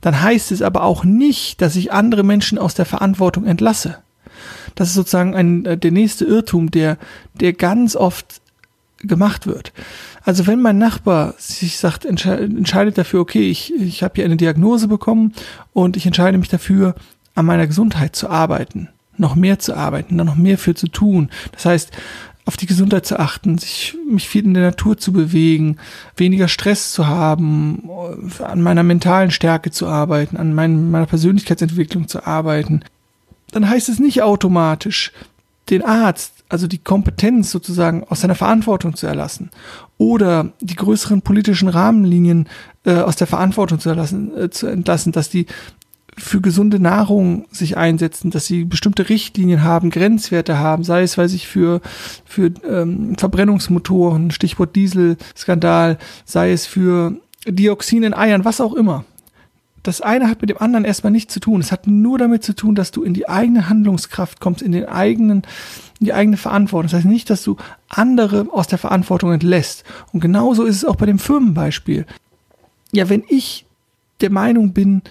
dann 0.00 0.22
heißt 0.22 0.50
es 0.50 0.62
aber 0.62 0.84
auch 0.84 1.04
nicht, 1.04 1.60
dass 1.60 1.76
ich 1.76 1.92
andere 1.92 2.22
Menschen 2.22 2.56
aus 2.56 2.72
der 2.72 2.86
Verantwortung 2.86 3.44
entlasse. 3.44 3.98
Das 4.76 4.88
ist 4.88 4.94
sozusagen 4.94 5.34
ein, 5.34 5.66
äh, 5.66 5.76
der 5.76 5.92
nächste 5.92 6.24
Irrtum, 6.24 6.70
der, 6.70 6.96
der 7.34 7.52
ganz 7.52 7.96
oft 7.96 8.40
gemacht 8.96 9.46
wird. 9.46 9.74
Also 10.22 10.46
wenn 10.46 10.62
mein 10.62 10.78
Nachbar 10.78 11.34
sich 11.36 11.76
sagt, 11.76 12.06
entscheidet 12.06 12.96
dafür, 12.96 13.20
okay, 13.20 13.50
ich, 13.50 13.74
ich 13.74 14.02
habe 14.02 14.14
hier 14.16 14.24
eine 14.24 14.38
Diagnose 14.38 14.88
bekommen 14.88 15.34
und 15.74 15.98
ich 15.98 16.06
entscheide 16.06 16.38
mich 16.38 16.48
dafür, 16.48 16.94
an 17.38 17.46
meiner 17.46 17.66
Gesundheit 17.66 18.16
zu 18.16 18.28
arbeiten, 18.28 18.88
noch 19.16 19.34
mehr 19.34 19.58
zu 19.58 19.76
arbeiten, 19.76 20.18
da 20.18 20.24
noch 20.24 20.36
mehr 20.36 20.58
für 20.58 20.74
zu 20.74 20.88
tun. 20.88 21.30
Das 21.52 21.64
heißt, 21.64 21.92
auf 22.44 22.56
die 22.56 22.66
Gesundheit 22.66 23.04
zu 23.04 23.18
achten, 23.18 23.58
sich 23.58 23.94
mich 24.10 24.28
viel 24.28 24.44
in 24.44 24.54
der 24.54 24.62
Natur 24.62 24.96
zu 24.96 25.12
bewegen, 25.12 25.76
weniger 26.16 26.48
Stress 26.48 26.92
zu 26.92 27.06
haben, 27.06 27.88
an 28.42 28.62
meiner 28.62 28.82
mentalen 28.82 29.30
Stärke 29.30 29.70
zu 29.70 29.86
arbeiten, 29.86 30.36
an 30.36 30.54
mein, 30.54 30.90
meiner 30.90 31.06
Persönlichkeitsentwicklung 31.06 32.08
zu 32.08 32.26
arbeiten, 32.26 32.82
dann 33.50 33.68
heißt 33.68 33.88
es 33.88 33.98
nicht 33.98 34.22
automatisch, 34.22 35.12
den 35.70 35.84
Arzt, 35.84 36.32
also 36.48 36.66
die 36.66 36.78
Kompetenz 36.78 37.50
sozusagen 37.50 38.04
aus 38.04 38.22
seiner 38.22 38.34
Verantwortung 38.34 38.96
zu 38.96 39.06
erlassen 39.06 39.50
oder 39.98 40.52
die 40.60 40.76
größeren 40.76 41.20
politischen 41.20 41.68
Rahmenlinien 41.68 42.48
äh, 42.84 42.94
aus 42.94 43.16
der 43.16 43.26
Verantwortung 43.26 43.78
zu, 43.78 43.90
erlassen, 43.90 44.34
äh, 44.36 44.48
zu 44.48 44.66
entlassen, 44.66 45.12
dass 45.12 45.28
die 45.28 45.46
für 46.18 46.40
gesunde 46.40 46.80
Nahrung 46.80 47.46
sich 47.50 47.76
einsetzen, 47.76 48.30
dass 48.30 48.46
sie 48.46 48.64
bestimmte 48.64 49.08
Richtlinien 49.08 49.62
haben, 49.62 49.90
Grenzwerte 49.90 50.58
haben, 50.58 50.84
sei 50.84 51.02
es, 51.02 51.16
weiß 51.16 51.32
ich, 51.32 51.46
für, 51.46 51.80
für 52.24 52.52
ähm, 52.68 53.16
Verbrennungsmotoren, 53.16 54.30
Stichwort 54.30 54.76
Dieselskandal, 54.76 55.98
sei 56.24 56.52
es 56.52 56.66
für 56.66 57.14
Dioxin 57.46 58.02
in 58.02 58.14
Eiern, 58.14 58.44
was 58.44 58.60
auch 58.60 58.74
immer. 58.74 59.04
Das 59.82 60.00
eine 60.00 60.28
hat 60.28 60.40
mit 60.40 60.50
dem 60.50 60.58
anderen 60.58 60.84
erstmal 60.84 61.12
nichts 61.12 61.32
zu 61.32 61.40
tun. 61.40 61.60
Es 61.60 61.72
hat 61.72 61.86
nur 61.86 62.18
damit 62.18 62.42
zu 62.42 62.54
tun, 62.54 62.74
dass 62.74 62.90
du 62.90 63.02
in 63.02 63.14
die 63.14 63.28
eigene 63.28 63.68
Handlungskraft 63.68 64.40
kommst, 64.40 64.60
in 64.60 64.72
den 64.72 64.86
eigenen, 64.86 65.42
in 66.00 66.06
die 66.06 66.12
eigene 66.12 66.36
Verantwortung. 66.36 66.90
Das 66.90 66.98
heißt 66.98 67.06
nicht, 67.06 67.30
dass 67.30 67.42
du 67.42 67.56
andere 67.88 68.48
aus 68.52 68.66
der 68.66 68.78
Verantwortung 68.78 69.32
entlässt. 69.32 69.84
Und 70.12 70.20
genauso 70.20 70.64
ist 70.64 70.76
es 70.76 70.84
auch 70.84 70.96
bei 70.96 71.06
dem 71.06 71.18
Firmenbeispiel. 71.18 72.06
Ja, 72.92 73.08
wenn 73.08 73.22
ich 73.28 73.66
der 74.20 74.30
Meinung 74.30 74.72
bin, 74.72 75.02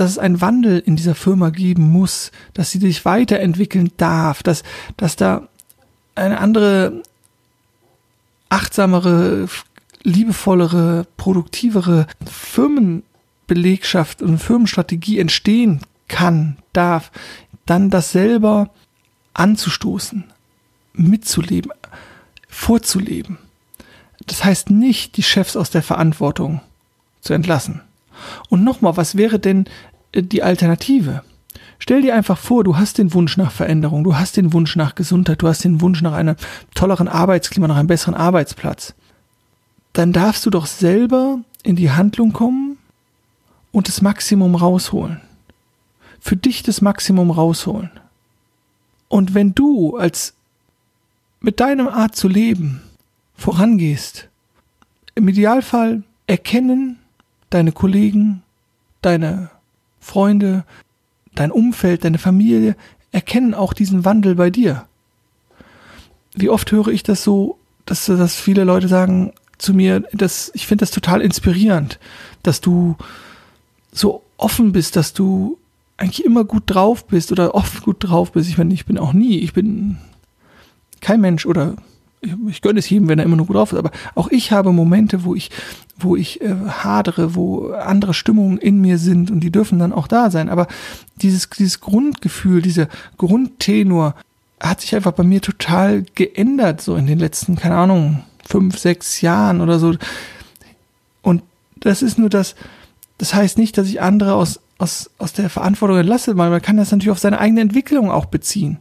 dass 0.00 0.12
es 0.12 0.18
einen 0.18 0.40
Wandel 0.40 0.78
in 0.78 0.96
dieser 0.96 1.14
Firma 1.14 1.50
geben 1.50 1.82
muss, 1.82 2.32
dass 2.54 2.70
sie 2.70 2.78
sich 2.78 3.04
weiterentwickeln 3.04 3.92
darf, 3.98 4.42
dass, 4.42 4.62
dass 4.96 5.14
da 5.14 5.46
eine 6.14 6.40
andere, 6.40 7.02
achtsamere, 8.48 9.46
liebevollere, 10.02 11.06
produktivere 11.18 12.06
Firmenbelegschaft 12.24 14.22
und 14.22 14.38
Firmenstrategie 14.38 15.18
entstehen 15.18 15.80
kann, 16.08 16.56
darf, 16.72 17.12
dann 17.66 17.90
das 17.90 18.10
selber 18.10 18.70
anzustoßen, 19.34 20.24
mitzuleben, 20.94 21.72
vorzuleben. 22.48 23.36
das 24.24 24.44
heißt 24.44 24.70
nicht, 24.70 25.18
die 25.18 25.22
Chefs 25.22 25.56
aus 25.56 25.68
der 25.68 25.82
Verantwortung 25.82 26.62
zu 27.20 27.34
entlassen. 27.34 27.82
Und 28.48 28.64
nochmal, 28.64 28.96
was 28.96 29.16
wäre 29.16 29.38
denn 29.38 29.66
die 30.14 30.42
Alternative? 30.42 31.22
Stell 31.78 32.02
dir 32.02 32.14
einfach 32.14 32.36
vor, 32.36 32.62
du 32.62 32.76
hast 32.76 32.98
den 32.98 33.14
Wunsch 33.14 33.36
nach 33.36 33.50
Veränderung, 33.50 34.04
du 34.04 34.16
hast 34.16 34.36
den 34.36 34.52
Wunsch 34.52 34.76
nach 34.76 34.94
Gesundheit, 34.94 35.40
du 35.42 35.48
hast 35.48 35.64
den 35.64 35.80
Wunsch 35.80 36.02
nach 36.02 36.12
einem 36.12 36.36
tolleren 36.74 37.08
Arbeitsklima, 37.08 37.66
nach 37.68 37.76
einem 37.76 37.88
besseren 37.88 38.14
Arbeitsplatz. 38.14 38.94
Dann 39.94 40.12
darfst 40.12 40.44
du 40.44 40.50
doch 40.50 40.66
selber 40.66 41.38
in 41.62 41.76
die 41.76 41.90
Handlung 41.90 42.32
kommen 42.32 42.78
und 43.72 43.88
das 43.88 44.02
Maximum 44.02 44.54
rausholen. 44.54 45.20
Für 46.20 46.36
dich 46.36 46.62
das 46.62 46.82
Maximum 46.82 47.30
rausholen. 47.30 47.90
Und 49.08 49.34
wenn 49.34 49.54
du 49.54 49.96
als 49.96 50.34
mit 51.40 51.60
deinem 51.60 51.88
Art 51.88 52.14
zu 52.14 52.28
leben 52.28 52.82
vorangehst, 53.34 54.28
im 55.14 55.26
Idealfall 55.28 56.02
erkennen 56.26 56.98
deine 57.48 57.72
Kollegen, 57.72 58.42
deine 59.02 59.50
Freunde, 60.00 60.64
dein 61.34 61.52
Umfeld, 61.52 62.04
deine 62.04 62.18
Familie, 62.18 62.76
erkennen 63.12 63.54
auch 63.54 63.72
diesen 63.72 64.04
Wandel 64.04 64.34
bei 64.34 64.50
dir. 64.50 64.86
Wie 66.34 66.48
oft 66.48 66.70
höre 66.72 66.88
ich 66.88 67.02
das 67.02 67.22
so, 67.22 67.58
dass, 67.86 68.06
dass 68.06 68.36
viele 68.36 68.64
Leute 68.64 68.88
sagen 68.88 69.32
zu 69.58 69.74
mir, 69.74 70.00
dass 70.12 70.50
ich 70.54 70.66
finde 70.66 70.82
das 70.82 70.90
total 70.90 71.20
inspirierend, 71.20 71.98
dass 72.42 72.60
du 72.60 72.96
so 73.92 74.22
offen 74.36 74.72
bist, 74.72 74.96
dass 74.96 75.12
du 75.12 75.58
eigentlich 75.96 76.24
immer 76.24 76.44
gut 76.44 76.64
drauf 76.66 77.06
bist 77.06 77.30
oder 77.30 77.54
oft 77.54 77.82
gut 77.82 77.96
drauf 78.00 78.32
bist. 78.32 78.48
Ich 78.48 78.56
meine, 78.56 78.72
ich 78.72 78.86
bin 78.86 78.96
auch 78.96 79.12
nie, 79.12 79.38
ich 79.38 79.52
bin 79.52 79.98
kein 81.00 81.20
Mensch 81.20 81.44
oder 81.44 81.76
ich, 82.20 82.60
gönne 82.60 82.78
es 82.78 82.90
jedem, 82.90 83.08
wenn 83.08 83.18
er 83.18 83.24
immer 83.24 83.36
nur 83.36 83.46
gut 83.46 83.56
drauf 83.56 83.72
ist, 83.72 83.78
aber 83.78 83.90
auch 84.14 84.28
ich 84.28 84.52
habe 84.52 84.72
Momente, 84.72 85.24
wo 85.24 85.34
ich, 85.34 85.50
wo 85.98 86.16
ich 86.16 86.40
äh, 86.40 86.54
hadere, 86.68 87.34
wo 87.34 87.70
andere 87.72 88.14
Stimmungen 88.14 88.58
in 88.58 88.80
mir 88.80 88.98
sind 88.98 89.30
und 89.30 89.40
die 89.40 89.50
dürfen 89.50 89.78
dann 89.78 89.92
auch 89.92 90.06
da 90.06 90.30
sein. 90.30 90.48
Aber 90.48 90.66
dieses, 91.16 91.48
dieses 91.48 91.80
Grundgefühl, 91.80 92.62
dieser 92.62 92.88
Grundtenor 93.16 94.14
hat 94.60 94.82
sich 94.82 94.94
einfach 94.94 95.12
bei 95.12 95.22
mir 95.22 95.40
total 95.40 96.04
geändert, 96.14 96.82
so 96.82 96.94
in 96.96 97.06
den 97.06 97.18
letzten, 97.18 97.56
keine 97.56 97.76
Ahnung, 97.76 98.24
fünf, 98.46 98.78
sechs 98.78 99.20
Jahren 99.22 99.60
oder 99.60 99.78
so. 99.78 99.94
Und 101.22 101.42
das 101.76 102.02
ist 102.02 102.18
nur 102.18 102.28
das, 102.28 102.54
das 103.16 103.32
heißt 103.32 103.56
nicht, 103.56 103.78
dass 103.78 103.88
ich 103.88 104.02
andere 104.02 104.34
aus, 104.34 104.60
aus, 104.76 105.10
aus 105.18 105.32
der 105.32 105.48
Verantwortung 105.48 105.98
entlasse, 105.98 106.36
weil 106.36 106.50
man 106.50 106.60
kann 106.60 106.76
das 106.76 106.90
natürlich 106.90 107.10
auf 107.10 107.18
seine 107.18 107.38
eigene 107.38 107.62
Entwicklung 107.62 108.10
auch 108.10 108.26
beziehen. 108.26 108.78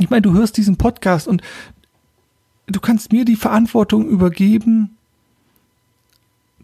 Ich 0.00 0.10
meine, 0.10 0.22
du 0.22 0.32
hörst 0.32 0.56
diesen 0.56 0.76
Podcast 0.76 1.28
und 1.28 1.42
du 2.66 2.80
kannst 2.80 3.12
mir 3.12 3.24
die 3.24 3.36
Verantwortung 3.36 4.08
übergeben, 4.08 4.96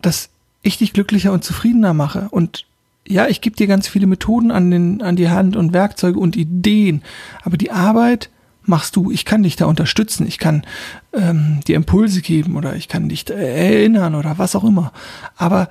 dass 0.00 0.30
ich 0.62 0.78
dich 0.78 0.92
glücklicher 0.92 1.32
und 1.32 1.44
zufriedener 1.44 1.94
mache. 1.94 2.28
Und 2.30 2.66
ja, 3.06 3.28
ich 3.28 3.40
gebe 3.40 3.56
dir 3.56 3.66
ganz 3.66 3.88
viele 3.88 4.06
Methoden 4.06 4.50
an, 4.50 4.70
den, 4.70 5.02
an 5.02 5.16
die 5.16 5.28
Hand 5.28 5.56
und 5.56 5.72
Werkzeuge 5.72 6.18
und 6.18 6.36
Ideen, 6.36 7.02
aber 7.42 7.56
die 7.56 7.70
Arbeit 7.70 8.30
machst 8.64 8.96
du. 8.96 9.10
Ich 9.12 9.24
kann 9.24 9.44
dich 9.44 9.56
da 9.56 9.66
unterstützen, 9.66 10.26
ich 10.26 10.38
kann 10.38 10.64
ähm, 11.12 11.60
dir 11.66 11.76
Impulse 11.76 12.20
geben 12.20 12.56
oder 12.56 12.74
ich 12.74 12.88
kann 12.88 13.08
dich 13.08 13.28
erinnern 13.30 14.14
oder 14.16 14.38
was 14.38 14.56
auch 14.56 14.64
immer. 14.64 14.92
Aber 15.36 15.68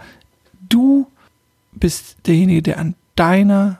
du 0.69 1.07
bist 1.73 2.17
derjenige, 2.25 2.61
der 2.61 2.79
an 2.79 2.95
deiner 3.15 3.79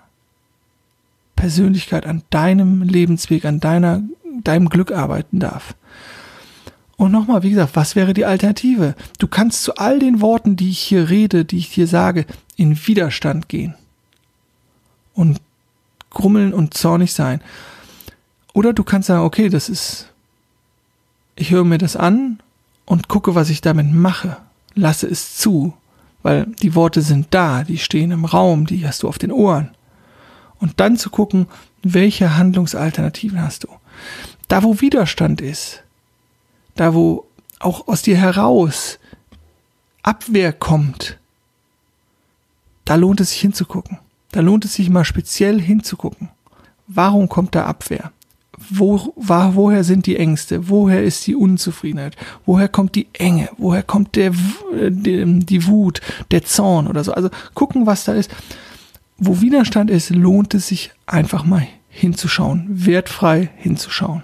Persönlichkeit, 1.36 2.06
an 2.06 2.24
deinem 2.30 2.82
Lebensweg, 2.82 3.46
an 3.46 3.60
deiner, 3.60 4.01
deinem 4.44 4.70
Glück 4.70 4.92
arbeiten 4.92 5.39
darf. 5.39 5.75
Und 6.98 7.12
nochmal, 7.12 7.44
wie 7.44 7.50
gesagt, 7.50 7.75
was 7.75 7.96
wäre 7.96 8.13
die 8.13 8.25
Alternative? 8.25 8.96
Du 9.20 9.27
kannst 9.27 9.63
zu 9.63 9.75
all 9.75 10.00
den 10.00 10.22
Worten, 10.22 10.56
die 10.56 10.70
ich 10.70 10.80
hier 10.80 11.10
rede, 11.10 11.44
die 11.44 11.58
ich 11.58 11.70
dir 11.70 11.88
sage, 11.88 12.25
in 12.56 12.88
Widerstand 12.88 13.50
gehen. 13.50 13.75
Und 15.13 15.42
grummeln 16.10 16.54
und 16.54 16.74
zornig 16.74 17.13
sein. 17.13 17.42
Oder 18.54 18.72
du 18.72 18.86
kannst 18.86 19.08
sagen, 19.08 19.24
okay, 19.24 19.50
das 19.50 19.68
ist, 19.68 20.13
ich 21.36 21.51
höre 21.51 21.65
mir 21.65 21.77
das 21.77 21.98
an 21.98 22.39
und 22.86 23.10
gucke, 23.10 23.36
was 23.36 23.50
ich 23.50 23.60
damit 23.60 23.92
mache. 23.92 24.38
Lasse 24.74 25.08
es 25.08 25.36
zu. 25.36 25.74
Weil 26.24 26.48
die 26.62 26.74
Worte 26.74 27.01
sind 27.01 27.27
da, 27.32 27.63
die 27.63 27.77
stehen 27.77 28.12
im 28.12 28.25
Raum, 28.25 28.65
die 28.65 28.88
hast 28.88 29.04
du 29.04 29.10
auf 29.10 29.20
den 29.20 29.32
Ohren 29.32 29.75
und 30.65 30.79
dann 30.79 30.98
zu 30.98 31.12
gucken, 31.12 31.45
welche 31.84 32.38
Handlungsalternativen 32.38 33.39
hast 33.39 33.65
du. 33.65 33.67
Da, 34.48 34.63
wo 34.63 34.81
Widerstand 34.81 35.39
ist, 35.39 35.84
da, 36.74 36.95
wo 36.95 37.27
auch 37.60 37.88
aus 37.88 38.01
dir 38.01 38.17
heraus 38.17 38.98
Abwehr 40.01 40.51
kommt, 40.53 41.19
da 42.84 42.95
lohnt 42.95 43.22
es 43.22 43.29
sich 43.29 43.41
hinzugucken. 43.41 44.00
Da 44.31 44.41
lohnt 44.41 44.65
es 44.65 44.74
sich 44.74 44.89
mal 44.89 45.05
speziell 45.05 45.62
hinzugucken. 45.62 46.29
Warum 46.88 47.29
kommt 47.29 47.53
da 47.53 47.67
Abwehr? 47.67 48.12
Wo, 48.57 49.13
war, 49.15 49.53
woher 49.53 49.84
sind 49.84 50.07
die 50.07 50.17
Ängste? 50.17 50.67
Woher 50.67 51.03
ist 51.03 51.27
die 51.27 51.36
Unzufriedenheit? 51.36 52.15
Woher 52.48 52.69
kommt 52.69 52.95
die 52.95 53.07
Enge? 53.13 53.50
Woher 53.57 53.84
kommt 53.84 54.15
der, 54.15 54.31
die, 54.89 55.45
die 55.45 55.67
Wut, 55.67 56.01
der 56.31 56.43
Zorn 56.43 56.88
oder 56.88 57.03
so? 57.03 57.13
Also 57.13 57.29
gucken, 57.53 57.86
was 57.86 58.05
da 58.05 58.13
ist 58.13 58.31
wo 59.17 59.41
Widerstand 59.41 59.89
ist, 59.89 60.10
lohnt 60.10 60.53
es 60.53 60.67
sich 60.67 60.91
einfach 61.05 61.45
mal 61.45 61.67
hinzuschauen, 61.89 62.65
wertfrei 62.69 63.50
hinzuschauen. 63.55 64.24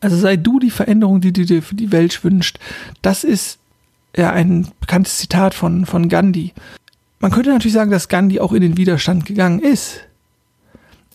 Also 0.00 0.16
sei 0.16 0.36
du 0.36 0.58
die 0.58 0.70
Veränderung, 0.70 1.20
die 1.20 1.32
du 1.32 1.44
dir 1.44 1.62
für 1.62 1.74
die 1.74 1.92
Welt 1.92 2.24
wünscht. 2.24 2.58
Das 3.02 3.24
ist 3.24 3.58
ja 4.16 4.30
ein 4.32 4.68
bekanntes 4.80 5.18
Zitat 5.18 5.54
von, 5.54 5.86
von 5.86 6.08
Gandhi. 6.08 6.52
Man 7.18 7.30
könnte 7.30 7.50
natürlich 7.50 7.74
sagen, 7.74 7.90
dass 7.90 8.08
Gandhi 8.08 8.40
auch 8.40 8.52
in 8.52 8.62
den 8.62 8.76
Widerstand 8.76 9.26
gegangen 9.26 9.60
ist. 9.60 10.00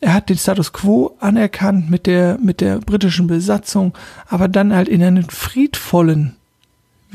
Er 0.02 0.14
hat 0.14 0.30
den 0.30 0.38
Status 0.38 0.72
quo 0.72 1.16
anerkannt 1.20 1.90
mit 1.90 2.06
der, 2.06 2.38
mit 2.38 2.62
der 2.62 2.80
britischen 2.80 3.28
Besatzung, 3.28 3.98
aber 4.28 4.48
dann 4.48 4.74
halt 4.74 4.88
in 4.88 5.02
einen 5.02 5.24
friedvollen 5.24 6.36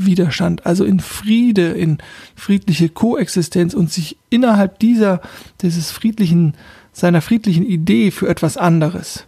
Widerstand, 0.06 0.66
also 0.66 0.84
in 0.84 1.00
Friede, 1.00 1.68
in 1.68 1.98
friedliche 2.34 2.88
Koexistenz 2.88 3.74
und 3.74 3.92
sich 3.92 4.16
innerhalb 4.30 4.78
dieser, 4.78 5.20
dieses 5.62 5.90
friedlichen, 5.90 6.54
seiner 6.92 7.20
friedlichen 7.20 7.64
Idee 7.64 8.10
für 8.10 8.28
etwas 8.28 8.56
anderes. 8.56 9.26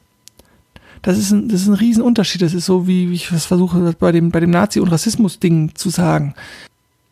Das 1.02 1.18
ist 1.18 1.32
ein, 1.32 1.48
das 1.48 1.62
ist 1.62 1.68
ein 1.68 1.74
Riesenunterschied. 1.74 2.42
Das 2.42 2.54
ist 2.54 2.66
so, 2.66 2.86
wie, 2.86 3.10
wie 3.10 3.14
ich 3.14 3.30
es 3.32 3.44
versuche, 3.44 3.94
bei 3.98 4.12
dem, 4.12 4.30
bei 4.30 4.40
dem 4.40 4.50
Nazi- 4.50 4.80
und 4.80 4.88
Rassismus-Ding 4.88 5.74
zu 5.74 5.90
sagen. 5.90 6.34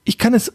Ich 0.04 0.16
kann 0.16 0.32
es 0.32 0.52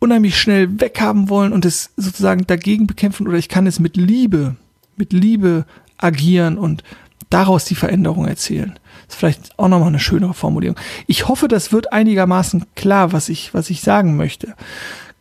unheimlich 0.00 0.38
schnell 0.38 0.80
weghaben 0.80 1.28
wollen 1.28 1.52
und 1.52 1.64
es 1.64 1.90
sozusagen 1.96 2.46
dagegen 2.46 2.86
bekämpfen 2.86 3.26
oder 3.26 3.38
ich 3.38 3.48
kann 3.48 3.66
es 3.66 3.78
mit 3.78 3.96
Liebe, 3.96 4.56
mit 4.96 5.12
Liebe 5.12 5.64
agieren 5.96 6.58
und 6.58 6.82
daraus 7.30 7.64
die 7.64 7.74
Veränderung 7.74 8.26
erzählen. 8.26 8.78
Das 9.06 9.14
ist 9.14 9.18
vielleicht 9.18 9.58
auch 9.58 9.68
nochmal 9.68 9.88
eine 9.88 10.00
schönere 10.00 10.34
Formulierung. 10.34 10.76
Ich 11.06 11.28
hoffe, 11.28 11.48
das 11.48 11.72
wird 11.72 11.92
einigermaßen 11.92 12.66
klar, 12.74 13.12
was 13.12 13.28
ich, 13.28 13.54
was 13.54 13.70
ich 13.70 13.80
sagen 13.80 14.16
möchte. 14.16 14.54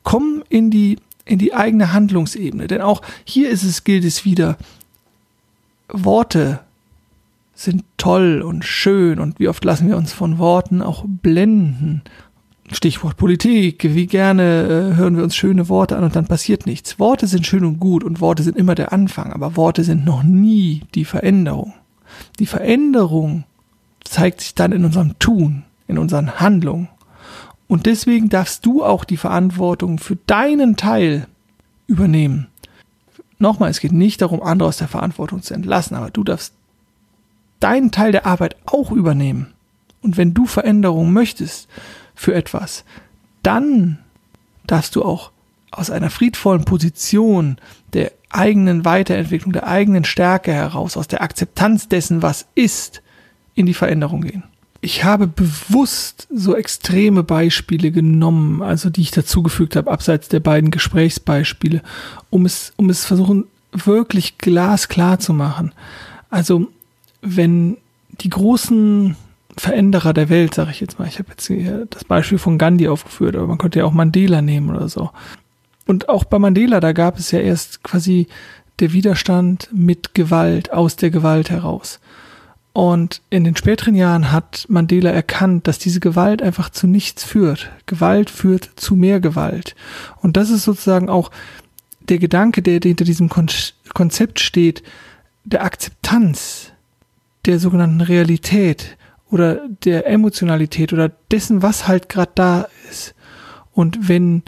Komm 0.04 0.44
in 0.50 0.72
die, 0.72 1.00
in 1.26 1.40
die 1.40 1.54
eigene 1.54 1.94
Handlungsebene, 1.94 2.68
denn 2.68 2.82
auch 2.82 3.02
hier 3.24 3.50
ist 3.50 3.64
es, 3.64 3.84
gilt 3.84 4.04
es 4.04 4.26
wieder, 4.26 4.58
Worte 5.88 6.60
sind 7.56 7.84
toll 7.98 8.42
und 8.42 8.66
schön 8.66 9.20
und 9.20 9.40
wie 9.40 9.48
oft 9.48 9.64
lassen 9.64 9.88
wir 9.88 9.98
uns 9.98 10.12
von 10.12 10.38
Worten 10.38 10.82
auch 10.82 11.06
blenden. 11.08 12.02
Stichwort 12.72 13.18
Politik, 13.18 13.84
wie 13.94 14.08
gerne 14.08 14.94
äh, 14.94 14.96
hören 14.96 15.18
wir 15.18 15.24
uns 15.24 15.36
schöne 15.36 15.70
Worte 15.70 15.98
an 15.98 16.04
und 16.04 16.16
dann 16.16 16.26
passiert 16.26 16.66
nichts. 16.66 16.98
Worte 16.98 17.28
sind 17.28 17.46
schön 17.46 17.66
und 17.66 17.80
gut 17.80 18.04
und 18.04 18.22
Worte 18.22 18.42
sind 18.42 18.58
immer 18.58 18.74
der 18.74 18.94
Anfang, 18.94 19.32
aber 19.34 19.56
Worte 19.56 19.84
sind 19.84 20.06
noch 20.06 20.24
nie 20.24 20.82
die 20.96 21.06
Veränderung. 21.06 21.74
Die 22.40 22.46
Veränderung 22.46 23.44
zeigt 24.04 24.42
sich 24.42 24.56
dann 24.56 24.72
in 24.72 24.86
unserem 24.86 25.18
Tun, 25.20 25.64
in 25.88 25.98
unseren 25.98 26.40
Handlungen. 26.40 26.90
Und 27.68 27.86
deswegen 27.86 28.30
darfst 28.30 28.66
du 28.66 28.84
auch 28.84 29.04
die 29.04 29.18
Verantwortung 29.18 30.00
für 30.00 30.18
deinen 30.28 30.76
Teil 30.76 31.28
übernehmen. 31.88 32.48
Nochmal, 33.40 33.70
es 33.70 33.80
geht 33.80 33.92
nicht 33.92 34.22
darum, 34.22 34.42
andere 34.42 34.70
aus 34.70 34.78
der 34.78 34.88
Verantwortung 34.88 35.42
zu 35.42 35.54
entlassen, 35.54 35.96
aber 35.96 36.12
du 36.12 36.24
darfst 36.24 36.54
deinen 37.60 37.92
Teil 37.92 38.12
der 38.12 38.26
Arbeit 38.26 38.56
auch 38.66 38.92
übernehmen. 38.92 39.54
Und 40.02 40.18
wenn 40.18 40.34
du 40.34 40.46
Veränderungen 40.46 41.14
möchtest 41.14 41.68
für 42.16 42.34
etwas, 42.34 42.84
dann 43.42 44.00
darfst 44.68 44.96
du 44.96 45.04
auch 45.04 45.32
aus 45.72 45.90
einer 45.90 46.10
friedvollen 46.10 46.66
Position 46.66 47.58
der 47.94 48.12
eigenen 48.30 48.86
Weiterentwicklung, 48.86 49.54
der 49.54 49.68
eigenen 49.68 50.06
Stärke 50.06 50.52
heraus, 50.52 50.98
aus 50.98 51.08
der 51.08 51.22
Akzeptanz 51.22 51.88
dessen, 51.88 52.22
was 52.22 52.48
ist, 52.56 53.03
in 53.56 53.66
die 53.66 53.74
Veränderung 53.74 54.22
gehen. 54.22 54.44
Ich 54.82 55.04
habe 55.06 55.28
bewusst 55.28 56.28
so 56.34 56.56
extreme 56.56 57.24
Beispiele 57.24 57.92
genommen, 57.92 58.62
also 58.62 58.90
die 58.90 59.02
ich 59.02 59.12
dazugefügt 59.12 59.76
habe, 59.78 59.90
abseits 59.90 60.28
der 60.28 60.42
beiden 60.42 60.72
Gesprächsbeispiele, 60.72 61.82
um 62.30 62.46
es, 62.46 62.74
um 62.76 62.90
es 62.90 63.06
versuchen, 63.06 63.46
wirklich 63.72 64.38
glasklar 64.38 65.20
zu 65.20 65.34
machen. 65.34 65.72
Also, 66.30 66.68
wenn 67.22 67.78
die 68.10 68.30
großen 68.30 69.16
Veränderer 69.58 70.14
der 70.14 70.30
Welt, 70.30 70.54
sage 70.54 70.72
ich 70.72 70.80
jetzt 70.80 71.00
mal. 71.00 71.08
Ich 71.08 71.20
habe 71.20 71.30
jetzt 71.30 71.48
hier 71.48 71.86
das 71.90 72.04
Beispiel 72.04 72.38
von 72.38 72.58
Gandhi 72.58 72.88
aufgeführt, 72.88 73.36
aber 73.36 73.48
man 73.48 73.58
könnte 73.58 73.80
ja 73.80 73.86
auch 73.86 73.94
Mandela 73.94 74.42
nehmen 74.42 74.76
oder 74.76 74.90
so. 74.90 75.12
Und 75.86 76.10
auch 76.10 76.24
bei 76.24 76.40
Mandela, 76.40 76.80
da 76.80 76.92
gab 76.92 77.20
es 77.20 77.32
ja 77.32 77.40
erst 77.40 77.84
quasi 77.84 78.28
der 78.80 78.94
Widerstand 78.94 79.70
mit 79.72 80.16
Gewalt, 80.16 80.74
aus 80.74 80.96
der 80.96 81.12
Gewalt 81.12 81.50
heraus. 81.50 82.00
Und 82.74 83.22
in 83.30 83.44
den 83.44 83.56
späteren 83.56 83.94
Jahren 83.94 84.32
hat 84.32 84.66
Mandela 84.68 85.12
erkannt, 85.12 85.68
dass 85.68 85.78
diese 85.78 86.00
Gewalt 86.00 86.42
einfach 86.42 86.72
zu 86.72 86.88
nichts 86.88 87.24
führt. 87.24 87.72
Gewalt 87.86 88.32
führt 88.32 88.72
zu 88.76 88.96
mehr 88.96 89.20
Gewalt. 89.20 89.76
Und 90.22 90.38
das 90.38 90.50
ist 90.50 90.64
sozusagen 90.64 91.08
auch 91.08 91.30
der 92.10 92.18
Gedanke, 92.18 92.64
der 92.64 92.80
hinter 92.82 93.06
diesem 93.06 93.30
Konzept 93.30 94.40
steht, 94.40 94.82
der 95.46 95.64
Akzeptanz 95.64 96.72
der 97.46 97.60
sogenannten 97.60 98.02
Realität 98.02 98.98
oder 99.30 99.68
der 99.84 100.08
Emotionalität 100.08 100.94
oder 100.94 101.12
dessen, 101.32 101.62
was 101.62 101.88
halt 101.88 102.10
gerade 102.10 102.32
da 102.36 102.68
ist. 102.90 103.14
Und 103.72 104.08
wenn 104.08 104.44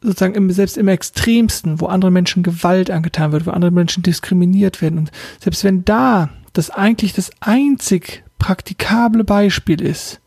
sozusagen 0.00 0.34
im, 0.34 0.50
selbst 0.50 0.76
im 0.76 0.88
Extremsten, 0.88 1.80
wo 1.80 1.86
andere 1.86 2.10
Menschen 2.10 2.42
Gewalt 2.42 2.90
angetan 2.90 3.32
wird, 3.32 3.46
wo 3.46 3.50
andere 3.50 3.70
Menschen 3.70 4.02
diskriminiert 4.02 4.82
werden, 4.82 4.98
und 4.98 5.10
selbst 5.40 5.64
wenn 5.64 5.84
da 5.84 6.30
das 6.54 6.70
eigentlich 6.70 7.12
das 7.12 7.30
einzig 7.40 8.24
praktikable 8.38 9.24
Beispiel 9.24 9.82
ist, 9.82 10.20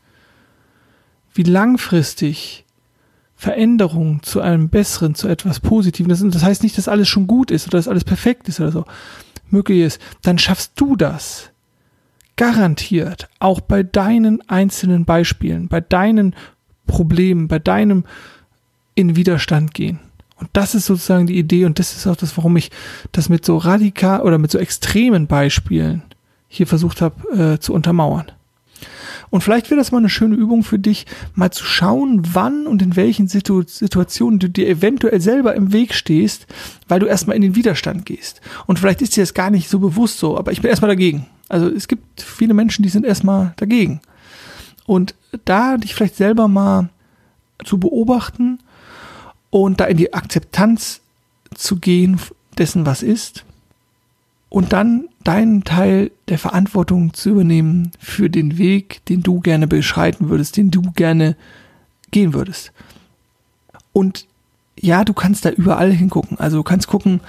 wie 1.34 1.42
langfristig 1.42 2.64
Veränderung 3.34 4.22
zu 4.22 4.40
einem 4.40 4.68
Besseren, 4.68 5.14
zu 5.14 5.28
etwas 5.28 5.60
Positivem, 5.60 6.08
das, 6.08 6.22
das 6.22 6.42
heißt 6.42 6.62
nicht, 6.62 6.78
dass 6.78 6.88
alles 6.88 7.08
schon 7.08 7.26
gut 7.26 7.50
ist 7.50 7.66
oder 7.66 7.78
dass 7.78 7.88
alles 7.88 8.04
perfekt 8.04 8.48
ist 8.48 8.60
oder 8.60 8.72
so, 8.72 8.84
möglich 9.50 9.80
ist, 9.80 10.00
dann 10.22 10.38
schaffst 10.38 10.72
du 10.76 10.96
das 10.96 11.50
garantiert 12.38 13.28
auch 13.40 13.60
bei 13.60 13.82
deinen 13.82 14.48
einzelnen 14.48 15.04
Beispielen, 15.04 15.68
bei 15.68 15.80
deinen 15.80 16.34
Problemen, 16.86 17.48
bei 17.48 17.58
deinem 17.58 18.04
in 18.94 19.16
Widerstand 19.16 19.74
gehen. 19.74 19.98
Und 20.36 20.48
das 20.52 20.76
ist 20.76 20.86
sozusagen 20.86 21.26
die 21.26 21.36
Idee 21.36 21.64
und 21.64 21.80
das 21.80 21.96
ist 21.96 22.06
auch 22.06 22.14
das, 22.14 22.36
warum 22.36 22.56
ich 22.56 22.70
das 23.10 23.28
mit 23.28 23.44
so 23.44 23.56
radikal 23.56 24.22
oder 24.22 24.38
mit 24.38 24.52
so 24.52 24.58
extremen 24.58 25.26
Beispielen 25.26 26.02
hier 26.48 26.66
versucht 26.66 27.00
habe 27.00 27.54
äh, 27.54 27.60
zu 27.60 27.72
untermauern. 27.72 28.32
Und 29.30 29.42
vielleicht 29.42 29.70
wäre 29.70 29.78
das 29.78 29.92
mal 29.92 29.98
eine 29.98 30.08
schöne 30.08 30.36
Übung 30.36 30.62
für 30.62 30.78
dich, 30.78 31.06
mal 31.34 31.50
zu 31.50 31.64
schauen, 31.64 32.22
wann 32.32 32.66
und 32.66 32.80
in 32.80 32.96
welchen 32.96 33.28
Situ 33.28 33.62
Situationen 33.66 34.38
du 34.38 34.48
dir 34.48 34.68
eventuell 34.68 35.20
selber 35.20 35.54
im 35.54 35.72
Weg 35.72 35.94
stehst, 35.94 36.46
weil 36.88 37.00
du 37.00 37.06
erstmal 37.06 37.36
in 37.36 37.42
den 37.42 37.54
Widerstand 37.54 38.06
gehst. 38.06 38.40
Und 38.66 38.78
vielleicht 38.78 39.02
ist 39.02 39.16
dir 39.16 39.22
das 39.22 39.34
gar 39.34 39.50
nicht 39.50 39.68
so 39.68 39.78
bewusst 39.78 40.18
so, 40.18 40.38
aber 40.38 40.52
ich 40.52 40.62
bin 40.62 40.70
erstmal 40.70 40.88
dagegen. 40.88 41.26
Also 41.48 41.68
es 41.68 41.88
gibt 41.88 42.22
viele 42.22 42.54
Menschen, 42.54 42.82
die 42.82 42.88
sind 42.88 43.04
erstmal 43.04 43.52
dagegen. 43.56 44.00
Und 44.86 45.14
da 45.44 45.76
dich 45.76 45.94
vielleicht 45.94 46.16
selber 46.16 46.48
mal 46.48 46.88
zu 47.64 47.78
beobachten 47.78 48.60
und 49.50 49.80
da 49.80 49.84
in 49.84 49.98
die 49.98 50.14
Akzeptanz 50.14 51.00
zu 51.54 51.76
gehen 51.76 52.18
dessen, 52.56 52.86
was 52.86 53.02
ist 53.02 53.44
und 54.48 54.72
dann 54.72 55.08
deinen 55.24 55.64
Teil 55.64 56.10
der 56.28 56.38
Verantwortung 56.38 57.12
zu 57.12 57.30
übernehmen 57.30 57.92
für 57.98 58.30
den 58.30 58.56
Weg, 58.56 59.04
den 59.06 59.22
du 59.22 59.40
gerne 59.40 59.66
beschreiten 59.66 60.30
würdest, 60.30 60.56
den 60.56 60.70
du 60.70 60.82
gerne 60.92 61.36
gehen 62.10 62.32
würdest. 62.32 62.72
Und 63.92 64.26
ja, 64.80 65.04
du 65.04 65.12
kannst 65.12 65.44
da 65.44 65.50
überall 65.50 65.92
hingucken. 65.92 66.38
Also 66.38 66.58
du 66.58 66.62
kannst 66.62 66.86
gucken, 66.86 67.20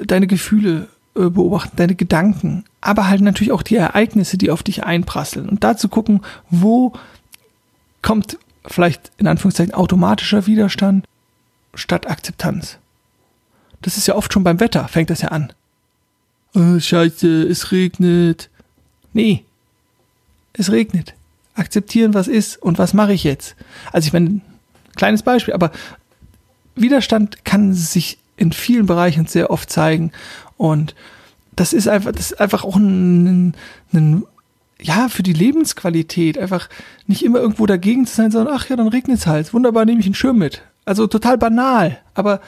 deine 0.00 0.26
Gefühle 0.26 0.88
äh, 1.14 1.28
beobachten, 1.28 1.76
deine 1.76 1.94
Gedanken, 1.94 2.64
aber 2.80 3.08
halt 3.08 3.20
natürlich 3.20 3.52
auch 3.52 3.62
die 3.62 3.76
Ereignisse, 3.76 4.36
die 4.36 4.50
auf 4.50 4.62
dich 4.62 4.84
einprasseln. 4.84 5.48
Und 5.48 5.62
da 5.62 5.76
zu 5.76 5.88
gucken, 5.88 6.22
wo 6.50 6.92
kommt 8.02 8.38
vielleicht 8.66 9.12
in 9.18 9.28
Anführungszeichen 9.28 9.74
automatischer 9.74 10.46
Widerstand 10.46 11.06
statt 11.74 12.10
Akzeptanz. 12.10 12.78
Das 13.82 13.96
ist 13.96 14.08
ja 14.08 14.16
oft 14.16 14.32
schon 14.32 14.44
beim 14.44 14.60
Wetter, 14.60 14.88
fängt 14.88 15.10
das 15.10 15.20
ja 15.20 15.28
an 15.28 15.52
oh, 16.54 16.78
scheiße, 16.78 17.42
es 17.44 17.72
regnet. 17.72 18.50
Nee, 19.12 19.44
es 20.52 20.70
regnet. 20.70 21.14
Akzeptieren, 21.54 22.14
was 22.14 22.28
ist 22.28 22.60
und 22.60 22.78
was 22.78 22.94
mache 22.94 23.12
ich 23.12 23.24
jetzt. 23.24 23.54
Also 23.92 24.06
ich 24.06 24.12
meine, 24.12 24.40
kleines 24.96 25.22
Beispiel, 25.22 25.54
aber 25.54 25.70
Widerstand 26.74 27.44
kann 27.44 27.72
sich 27.72 28.18
in 28.36 28.52
vielen 28.52 28.86
Bereichen 28.86 29.26
sehr 29.26 29.50
oft 29.50 29.70
zeigen 29.70 30.10
und 30.56 30.94
das 31.54 31.72
ist 31.72 31.86
einfach, 31.86 32.10
das 32.10 32.32
ist 32.32 32.40
einfach 32.40 32.64
auch 32.64 32.76
ein, 32.76 33.54
ein 33.92 34.24
ja, 34.80 35.08
für 35.08 35.22
die 35.22 35.32
Lebensqualität 35.32 36.36
einfach 36.36 36.68
nicht 37.06 37.24
immer 37.24 37.38
irgendwo 37.38 37.66
dagegen 37.66 38.06
zu 38.06 38.16
sein, 38.16 38.30
sondern 38.30 38.54
ach 38.54 38.68
ja, 38.68 38.76
dann 38.76 38.88
regnet 38.88 39.18
es 39.18 39.26
halt. 39.26 39.54
Wunderbar, 39.54 39.84
nehme 39.84 40.00
ich 40.00 40.06
einen 40.06 40.14
Schirm 40.14 40.38
mit. 40.38 40.62
Also 40.84 41.06
total 41.06 41.38
banal. 41.38 41.98
Aber 42.14 42.40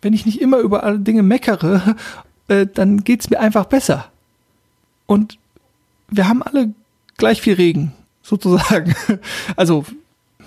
wenn 0.00 0.14
ich 0.14 0.26
nicht 0.26 0.40
immer 0.40 0.58
über 0.58 0.82
alle 0.82 0.98
Dinge 0.98 1.22
meckere 1.22 1.96
äh, 2.48 2.66
dann 2.72 3.04
geht's 3.04 3.30
mir 3.30 3.40
einfach 3.40 3.66
besser. 3.66 4.06
Und 5.06 5.38
wir 6.08 6.28
haben 6.28 6.42
alle 6.42 6.72
gleich 7.16 7.40
viel 7.40 7.54
Regen, 7.54 7.92
sozusagen. 8.22 8.94
Also, 9.56 9.84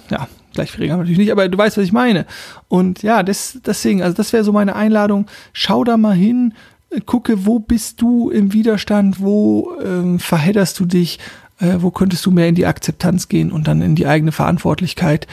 ja, 0.09 0.27
gleich 0.53 0.71
viel 0.71 0.81
Regen 0.81 0.93
haben 0.93 0.99
wir 0.99 1.03
natürlich 1.03 1.19
nicht, 1.19 1.31
aber 1.31 1.47
du 1.49 1.57
weißt, 1.57 1.77
was 1.77 1.83
ich 1.83 1.91
meine. 1.91 2.25
Und 2.67 3.03
ja, 3.03 3.23
das, 3.23 3.59
deswegen, 3.65 4.01
also 4.01 4.15
das 4.15 4.33
wäre 4.33 4.43
so 4.43 4.51
meine 4.51 4.75
Einladung. 4.75 5.27
Schau 5.53 5.83
da 5.83 5.97
mal 5.97 6.15
hin, 6.15 6.53
gucke, 7.05 7.45
wo 7.45 7.59
bist 7.59 8.01
du 8.01 8.29
im 8.29 8.53
Widerstand, 8.53 9.19
wo 9.19 9.73
ähm, 9.83 10.19
verhedderst 10.19 10.79
du 10.79 10.85
dich, 10.85 11.19
äh, 11.59 11.75
wo 11.79 11.91
könntest 11.91 12.25
du 12.25 12.31
mehr 12.31 12.47
in 12.47 12.55
die 12.55 12.65
Akzeptanz 12.65 13.27
gehen 13.27 13.51
und 13.51 13.67
dann 13.67 13.81
in 13.81 13.95
die 13.95 14.07
eigene 14.07 14.31
Verantwortlichkeit, 14.31 15.27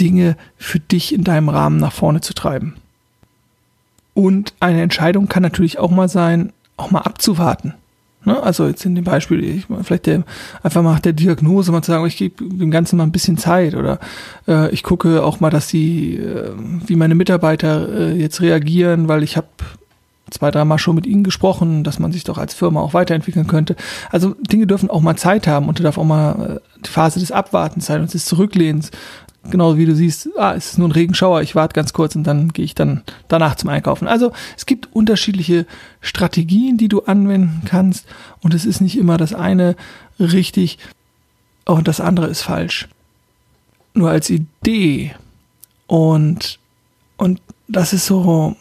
Dinge 0.00 0.36
für 0.56 0.80
dich 0.80 1.14
in 1.14 1.24
deinem 1.24 1.48
Rahmen 1.48 1.78
nach 1.78 1.92
vorne 1.92 2.20
zu 2.20 2.34
treiben. 2.34 2.74
Und 4.14 4.54
eine 4.60 4.82
Entscheidung 4.82 5.28
kann 5.28 5.42
natürlich 5.42 5.78
auch 5.78 5.90
mal 5.90 6.08
sein, 6.08 6.52
auch 6.76 6.90
mal 6.90 7.00
abzuwarten. 7.00 7.74
Ne? 8.24 8.42
Also 8.42 8.66
jetzt 8.66 8.84
in 8.84 8.94
dem 8.94 9.04
Beispiel, 9.04 9.42
ich, 9.44 9.66
vielleicht 9.82 10.06
der, 10.06 10.22
einfach 10.62 10.82
mal 10.82 10.92
nach 10.92 11.00
der 11.00 11.12
Diagnose 11.12 11.72
mal 11.72 11.82
zu 11.82 11.90
sagen, 11.90 12.06
ich 12.06 12.16
gebe 12.16 12.44
dem 12.44 12.70
Ganzen 12.70 12.96
mal 12.96 13.04
ein 13.04 13.12
bisschen 13.12 13.36
Zeit 13.36 13.74
oder 13.74 13.98
äh, 14.48 14.70
ich 14.70 14.82
gucke 14.82 15.22
auch 15.22 15.40
mal, 15.40 15.50
dass 15.50 15.68
sie, 15.68 16.16
äh, 16.16 16.52
wie 16.86 16.96
meine 16.96 17.14
Mitarbeiter 17.14 17.88
äh, 17.88 18.12
jetzt 18.14 18.40
reagieren, 18.40 19.08
weil 19.08 19.22
ich 19.22 19.36
habe 19.36 19.48
zwei, 20.30 20.50
dreimal 20.50 20.78
schon 20.78 20.96
mit 20.96 21.06
ihnen 21.06 21.22
gesprochen, 21.22 21.84
dass 21.84 21.98
man 21.98 22.12
sich 22.12 22.24
doch 22.24 22.38
als 22.38 22.54
Firma 22.54 22.80
auch 22.80 22.94
weiterentwickeln 22.94 23.46
könnte. 23.46 23.76
Also 24.10 24.34
Dinge 24.40 24.66
dürfen 24.66 24.90
auch 24.90 25.00
mal 25.00 25.16
Zeit 25.16 25.46
haben 25.46 25.68
und 25.68 25.78
da 25.78 25.84
darf 25.84 25.98
auch 25.98 26.04
mal 26.04 26.56
äh, 26.56 26.80
die 26.80 26.90
Phase 26.90 27.20
des 27.20 27.30
Abwartens 27.30 27.86
sein 27.86 28.00
und 28.00 28.12
des 28.12 28.24
Zurücklehnens 28.24 28.90
genau 29.50 29.76
wie 29.76 29.86
du 29.86 29.94
siehst, 29.94 30.28
ah, 30.36 30.54
es 30.54 30.72
ist 30.72 30.78
nur 30.78 30.88
ein 30.88 30.92
Regenschauer, 30.92 31.42
ich 31.42 31.54
warte 31.54 31.74
ganz 31.74 31.92
kurz 31.92 32.16
und 32.16 32.24
dann 32.24 32.52
gehe 32.52 32.64
ich 32.64 32.74
dann 32.74 33.02
danach 33.28 33.56
zum 33.56 33.70
Einkaufen. 33.70 34.08
Also 34.08 34.32
es 34.56 34.66
gibt 34.66 34.88
unterschiedliche 34.94 35.66
Strategien, 36.00 36.76
die 36.76 36.88
du 36.88 37.02
anwenden 37.02 37.62
kannst 37.66 38.06
und 38.40 38.54
es 38.54 38.64
ist 38.64 38.80
nicht 38.80 38.96
immer 38.96 39.16
das 39.16 39.34
eine 39.34 39.76
richtig 40.18 40.78
und 41.64 41.88
das 41.88 42.00
andere 42.00 42.26
ist 42.26 42.42
falsch. 42.42 42.88
Nur 43.94 44.10
als 44.10 44.30
Idee 44.30 45.14
und 45.86 46.58
und 47.16 47.40
das 47.68 47.92
ist 47.92 48.06
so 48.06 48.56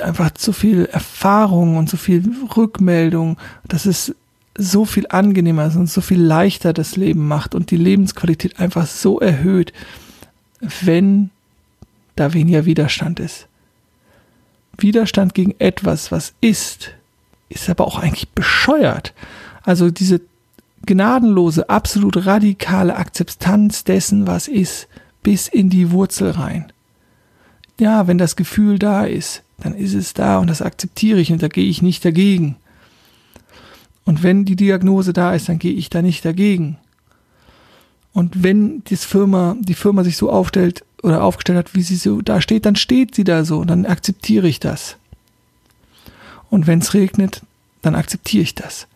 einfach 0.00 0.32
zu 0.32 0.52
viel 0.52 0.86
Erfahrung 0.86 1.76
und 1.76 1.88
so 1.88 1.96
viel 1.96 2.24
Rückmeldung, 2.56 3.36
dass 3.68 3.86
es 3.86 4.14
so 4.58 4.84
viel 4.84 5.06
angenehmer 5.08 5.66
ist 5.66 5.76
und 5.76 5.90
so 5.90 6.00
viel 6.00 6.20
leichter 6.20 6.72
das 6.72 6.96
Leben 6.96 7.28
macht 7.28 7.54
und 7.54 7.70
die 7.70 7.76
Lebensqualität 7.76 8.58
einfach 8.58 8.86
so 8.86 9.20
erhöht 9.20 9.72
wenn 10.60 11.30
da 12.16 12.32
weniger 12.32 12.64
Widerstand 12.64 13.20
ist. 13.20 13.46
Widerstand 14.78 15.34
gegen 15.34 15.54
etwas, 15.58 16.12
was 16.12 16.34
ist, 16.40 16.92
ist 17.48 17.68
aber 17.70 17.86
auch 17.86 17.98
eigentlich 17.98 18.28
bescheuert. 18.30 19.14
Also 19.62 19.90
diese 19.90 20.20
gnadenlose, 20.84 21.68
absolut 21.68 22.26
radikale 22.26 22.96
Akzeptanz 22.96 23.84
dessen, 23.84 24.26
was 24.26 24.48
ist, 24.48 24.88
bis 25.22 25.48
in 25.48 25.70
die 25.70 25.90
Wurzel 25.90 26.30
rein. 26.30 26.72
Ja, 27.80 28.06
wenn 28.06 28.18
das 28.18 28.36
Gefühl 28.36 28.78
da 28.78 29.04
ist, 29.04 29.42
dann 29.58 29.74
ist 29.74 29.94
es 29.94 30.14
da 30.14 30.38
und 30.38 30.48
das 30.48 30.62
akzeptiere 30.62 31.20
ich 31.20 31.32
und 31.32 31.42
da 31.42 31.48
gehe 31.48 31.68
ich 31.68 31.82
nicht 31.82 32.04
dagegen. 32.04 32.56
Und 34.04 34.22
wenn 34.22 34.44
die 34.44 34.56
Diagnose 34.56 35.12
da 35.12 35.34
ist, 35.34 35.48
dann 35.48 35.58
gehe 35.58 35.72
ich 35.72 35.90
da 35.90 36.00
nicht 36.00 36.24
dagegen. 36.24 36.78
Und 38.16 38.42
wenn 38.42 38.82
die 38.84 38.96
Firma, 38.96 39.56
die 39.60 39.74
Firma 39.74 40.02
sich 40.02 40.16
so 40.16 40.30
aufstellt 40.30 40.86
oder 41.02 41.22
aufgestellt 41.22 41.58
hat, 41.58 41.74
wie 41.74 41.82
sie 41.82 41.96
so 41.96 42.22
da 42.22 42.40
steht, 42.40 42.64
dann 42.64 42.74
steht 42.74 43.14
sie 43.14 43.24
da 43.24 43.44
so. 43.44 43.62
Dann 43.62 43.84
akzeptiere 43.84 44.48
ich 44.48 44.58
das. 44.58 44.96
Und 46.48 46.66
wenn 46.66 46.78
es 46.78 46.94
regnet, 46.94 47.42
dann 47.82 47.94
akzeptiere 47.94 48.42
ich 48.42 48.54
das. 48.54 48.86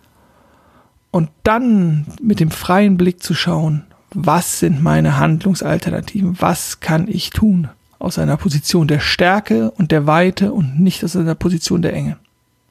Und 1.10 1.28
dann 1.42 2.06
mit 2.22 2.40
dem 2.40 2.50
freien 2.50 2.96
Blick 2.96 3.22
zu 3.22 3.34
schauen, 3.34 3.84
was 4.14 4.58
sind 4.58 4.82
meine 4.82 5.18
Handlungsalternativen? 5.18 6.40
Was 6.40 6.80
kann 6.80 7.06
ich 7.06 7.28
tun? 7.28 7.68
Aus 7.98 8.18
einer 8.18 8.38
Position 8.38 8.88
der 8.88 9.00
Stärke 9.00 9.70
und 9.72 9.92
der 9.92 10.06
Weite 10.06 10.54
und 10.54 10.80
nicht 10.80 11.04
aus 11.04 11.14
einer 11.14 11.34
Position 11.34 11.82
der 11.82 11.92
Enge. 11.92 12.16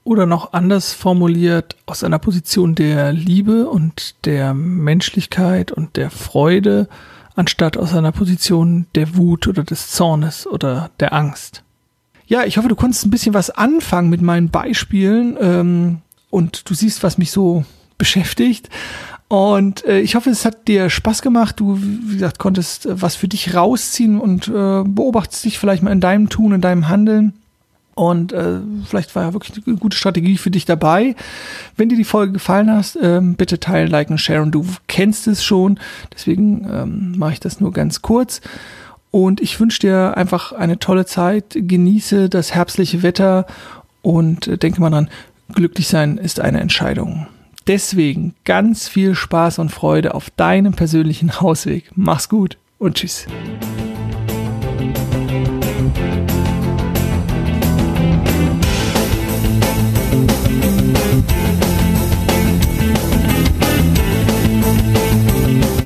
Oder 0.04 0.26
noch 0.26 0.54
anders 0.54 0.94
formuliert, 0.94 1.76
aus 1.86 2.04
einer 2.04 2.20
Position 2.20 2.74
der 2.74 3.12
Liebe 3.12 3.68
und 3.68 4.16
der 4.26 4.54
Menschlichkeit 4.54 5.72
und 5.72 5.98
der 5.98 6.10
Freude, 6.10 6.88
anstatt 7.36 7.78
aus 7.78 7.94
einer 7.94 8.12
Position 8.12 8.88
der 8.96 9.16
Wut 9.16 9.48
oder 9.48 9.64
des 9.64 9.92
Zornes 9.92 10.48
oder 10.48 10.90
der 11.00 11.14
Angst. 11.14 11.64
Ja, 12.28 12.44
ich 12.46 12.58
hoffe, 12.58 12.68
du 12.68 12.76
konntest 12.76 13.06
ein 13.06 13.12
bisschen 13.12 13.34
was 13.34 13.50
anfangen 13.50 14.10
mit 14.10 14.22
meinen 14.22 14.50
Beispielen 14.50 15.36
ähm, 15.40 16.02
und 16.30 16.70
du 16.70 16.74
siehst, 16.74 17.02
was 17.02 17.18
mich 17.18 17.32
so 17.32 17.66
beschäftigt. 17.98 18.70
Und 19.30 19.86
äh, 19.86 20.00
ich 20.00 20.16
hoffe, 20.16 20.32
es 20.32 20.44
hat 20.44 20.68
dir 20.68 20.90
Spaß 20.90 21.22
gemacht. 21.22 21.60
Du, 21.60 21.80
wie 21.80 22.14
gesagt, 22.14 22.40
konntest 22.40 22.88
äh, 22.88 23.02
was 23.02 23.16
für 23.16 23.28
dich 23.28 23.54
rausziehen 23.54 24.20
und 24.20 24.48
äh, 24.48 24.84
beobachtest 24.84 25.46
dich 25.46 25.60
vielleicht 25.60 25.84
mal 25.84 25.92
in 25.92 26.02
deinem 26.02 26.30
Tun, 26.30 26.54
in 26.54 26.62
deinem 26.62 26.90
Handeln. 26.90 27.34
Und 27.96 28.32
äh, 28.32 28.60
vielleicht 28.86 29.16
war 29.16 29.24
ja 29.24 29.34
wirklich 29.34 29.62
eine 29.66 29.76
gute 29.76 29.98
Strategie 29.98 30.38
für 30.38 30.52
dich 30.52 30.66
dabei. 30.66 31.16
Wenn 31.76 31.90
dir 31.90 31.98
die 31.98 32.06
Folge 32.06 32.34
gefallen 32.34 32.72
hat, 32.74 32.98
ähm, 33.02 33.36
bitte 33.36 33.60
teilen, 33.60 33.90
liken, 33.90 34.18
sharen. 34.18 34.52
Du 34.52 34.66
kennst 34.88 35.28
es 35.28 35.44
schon, 35.44 35.80
deswegen 36.14 36.66
ähm, 36.72 37.18
mache 37.18 37.34
ich 37.34 37.40
das 37.40 37.60
nur 37.60 37.74
ganz 37.74 38.02
kurz. 38.02 38.42
Und 39.12 39.42
ich 39.42 39.60
wünsche 39.60 39.80
dir 39.80 40.18
einfach 40.18 40.54
eine 40.54 40.80
tolle 40.80 41.06
Zeit. 41.06 41.56
Genieße 41.56 42.30
das 42.30 42.54
herbstliche 42.54 43.04
Wetter 43.04 43.46
und 44.02 44.48
äh, 44.48 44.58
denke 44.58 44.82
mal 44.82 44.92
dran, 44.92 45.10
glücklich 45.54 45.88
sein 45.88 46.18
ist 46.18 46.40
eine 46.40 46.62
Entscheidung. 46.62 47.28
Deswegen 47.68 48.34
ganz 48.46 48.88
viel 48.88 49.14
Spaß 49.14 49.60
und 49.60 49.70
Freude 49.70 50.16
auf 50.16 50.30
deinem 50.32 50.74
persönlichen 50.74 51.42
Hausweg. 51.42 51.92
Mach's 51.96 52.30
gut 52.30 52.58
und 52.78 52.96
tschüss. 52.96 53.28